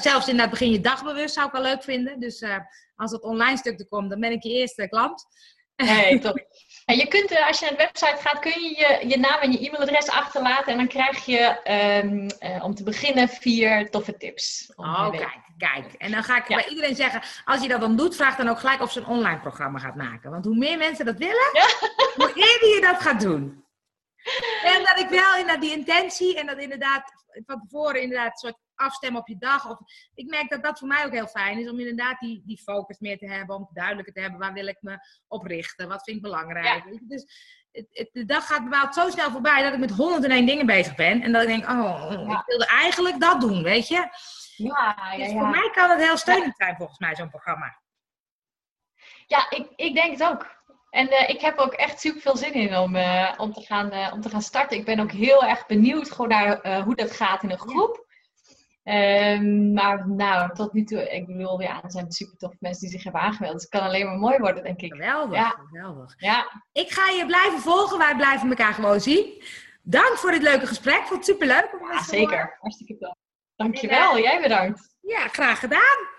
Zelfs 0.00 0.28
in 0.28 0.36
dat 0.36 0.50
begin 0.50 0.70
je 0.70 0.80
dagbewust 0.80 1.34
zou 1.34 1.46
ik 1.46 1.52
wel 1.52 1.62
leuk 1.62 1.82
vinden. 1.82 2.20
Dus 2.20 2.44
als 2.96 3.12
het 3.12 3.22
online 3.22 3.56
stuk 3.56 3.80
er 3.80 3.88
komt, 3.88 4.10
dan 4.10 4.20
ben 4.20 4.32
ik 4.32 4.42
je 4.42 4.50
eerste 4.50 4.88
klant. 4.88 5.26
Nee, 5.76 6.18
top. 6.18 6.46
En 6.84 6.96
je 6.96 7.08
kunt, 7.08 7.40
als 7.46 7.58
je 7.58 7.64
naar 7.64 7.76
de 7.76 7.82
website 7.82 8.16
gaat, 8.20 8.38
kun 8.38 8.62
je 8.62 8.68
je, 8.68 9.08
je 9.08 9.18
naam 9.18 9.40
en 9.40 9.52
je 9.52 9.58
e-mailadres 9.58 10.08
achterlaten. 10.08 10.72
En 10.72 10.78
dan 10.78 10.88
krijg 10.88 11.24
je 11.24 11.60
um, 12.04 12.30
uh, 12.50 12.64
om 12.64 12.74
te 12.74 12.82
beginnen 12.82 13.28
vier 13.28 13.90
toffe 13.90 14.16
tips. 14.16 14.72
Oh, 14.76 15.10
kijk, 15.10 15.40
kijk. 15.58 15.92
En 15.92 16.10
dan 16.10 16.22
ga 16.22 16.36
ik 16.36 16.46
bij 16.46 16.68
iedereen 16.68 16.94
zeggen, 16.96 17.22
als 17.44 17.62
je 17.62 17.68
dat 17.68 17.80
dan 17.80 17.96
doet, 17.96 18.16
vraag 18.16 18.36
dan 18.36 18.48
ook 18.48 18.58
gelijk 18.58 18.80
of 18.80 18.92
ze 18.92 19.00
een 19.00 19.06
online 19.06 19.40
programma 19.40 19.78
gaat 19.78 19.94
maken. 19.94 20.30
Want 20.30 20.44
hoe 20.44 20.56
meer 20.56 20.78
mensen 20.78 21.04
dat 21.04 21.18
willen, 21.18 21.50
ja. 21.52 21.88
hoe 22.16 22.32
eerder 22.34 22.74
je 22.74 22.80
dat 22.80 23.00
gaat 23.00 23.20
doen. 23.20 23.64
En 24.62 24.84
dat 24.84 24.98
ik 24.98 25.08
wel 25.08 25.36
inderdaad 25.36 25.60
die 25.60 25.76
intentie 25.76 26.38
en 26.38 26.46
dat 26.46 26.58
inderdaad 26.58 27.12
van 27.46 27.60
tevoren 27.60 28.02
inderdaad 28.02 28.30
een 28.32 28.48
soort 28.48 28.63
afstemmen 28.74 29.20
op 29.20 29.28
je 29.28 29.38
dag. 29.38 29.70
Of, 29.70 29.78
ik 30.14 30.30
merk 30.30 30.50
dat 30.50 30.62
dat 30.62 30.78
voor 30.78 30.88
mij 30.88 31.04
ook 31.04 31.12
heel 31.12 31.26
fijn 31.26 31.58
is 31.58 31.70
om 31.70 31.78
inderdaad 31.78 32.20
die, 32.20 32.42
die 32.46 32.62
focus 32.62 32.98
meer 32.98 33.18
te 33.18 33.26
hebben, 33.26 33.56
om 33.56 33.68
duidelijker 33.72 34.12
te 34.12 34.20
hebben 34.20 34.40
waar 34.40 34.52
wil 34.52 34.66
ik 34.66 34.78
me 34.80 34.98
op 35.28 35.44
richten, 35.44 35.88
wat 35.88 36.02
vind 36.02 36.16
ik 36.16 36.22
belangrijk. 36.22 36.98
Dus 37.02 37.26
het, 37.72 38.08
de 38.12 38.24
dag 38.24 38.46
gaat 38.46 38.64
bepaald 38.64 38.94
zo 38.94 39.10
snel 39.10 39.30
voorbij 39.30 39.62
dat 39.62 39.72
ik 39.72 39.78
met 39.78 39.90
101 39.90 40.46
dingen 40.46 40.66
bezig 40.66 40.94
ben 40.94 41.22
en 41.22 41.32
dat 41.32 41.42
ik 41.42 41.48
denk, 41.48 41.68
oh, 41.68 42.06
ik 42.10 42.42
wilde 42.46 42.66
eigenlijk 42.66 43.20
dat 43.20 43.40
doen, 43.40 43.62
weet 43.62 43.88
je. 43.88 44.08
Ja, 44.56 45.12
ja, 45.12 45.16
dus 45.16 45.32
voor 45.32 45.48
mij 45.48 45.70
kan 45.72 45.90
het 45.90 46.02
heel 46.02 46.16
steunend 46.16 46.56
zijn 46.56 46.76
volgens 46.76 46.98
mij, 46.98 47.14
zo'n 47.14 47.30
programma. 47.30 47.80
Ja, 49.26 49.50
ik, 49.50 49.72
ik 49.76 49.94
denk 49.94 50.18
het 50.18 50.28
ook. 50.28 50.62
En 50.90 51.12
uh, 51.12 51.28
ik 51.28 51.40
heb 51.40 51.58
ook 51.58 51.72
echt 51.72 52.00
super 52.00 52.20
veel 52.20 52.36
zin 52.36 52.52
in 52.52 52.76
om, 52.76 52.96
uh, 52.96 53.32
om, 53.36 53.52
te 53.52 53.60
gaan, 53.60 53.92
uh, 53.92 54.10
om 54.12 54.20
te 54.20 54.28
gaan 54.28 54.42
starten. 54.42 54.76
Ik 54.76 54.84
ben 54.84 55.00
ook 55.00 55.12
heel 55.12 55.44
erg 55.44 55.66
benieuwd 55.66 56.10
gewoon 56.10 56.28
naar 56.28 56.82
hoe 56.82 56.94
dat 56.94 57.10
gaat 57.10 57.42
in 57.42 57.50
een 57.50 57.58
groep. 57.58 58.03
Um, 58.84 59.72
maar 59.72 60.08
nou, 60.08 60.54
tot 60.54 60.72
nu 60.72 60.84
toe, 60.84 61.10
ik 61.10 61.26
bedoel, 61.26 61.60
ja, 61.60 61.82
er 61.82 61.90
zijn 61.90 62.12
super 62.12 62.36
tof 62.36 62.52
mensen 62.60 62.80
die 62.80 62.90
zich 62.90 63.02
hebben 63.02 63.20
aangemeld. 63.20 63.52
Dus 63.52 63.62
het 63.62 63.70
kan 63.70 63.80
alleen 63.80 64.06
maar 64.06 64.18
mooi 64.18 64.38
worden, 64.38 64.62
denk 64.62 64.80
ik. 64.80 64.92
Geweldig, 64.92 65.36
ja. 65.36 65.48
geweldig. 65.70 66.14
Ja. 66.16 66.62
Ik 66.72 66.90
ga 66.90 67.08
je 67.08 67.26
blijven 67.26 67.58
volgen, 67.58 67.98
wij 67.98 68.16
blijven 68.16 68.48
elkaar 68.48 68.74
gewoon 68.74 69.00
zien. 69.00 69.42
Dank 69.82 70.16
voor 70.16 70.30
dit 70.30 70.42
leuke 70.42 70.66
gesprek, 70.66 71.00
vond 71.00 71.10
het 71.10 71.24
superleuk. 71.24 71.68
Ja, 71.90 72.02
zeker. 72.02 72.56
Hartstikke 72.60 72.98
tof. 72.98 73.14
Dankjewel, 73.56 74.18
jij 74.18 74.40
bedankt. 74.40 74.94
Ja, 75.00 75.28
graag 75.28 75.58
gedaan. 75.58 76.13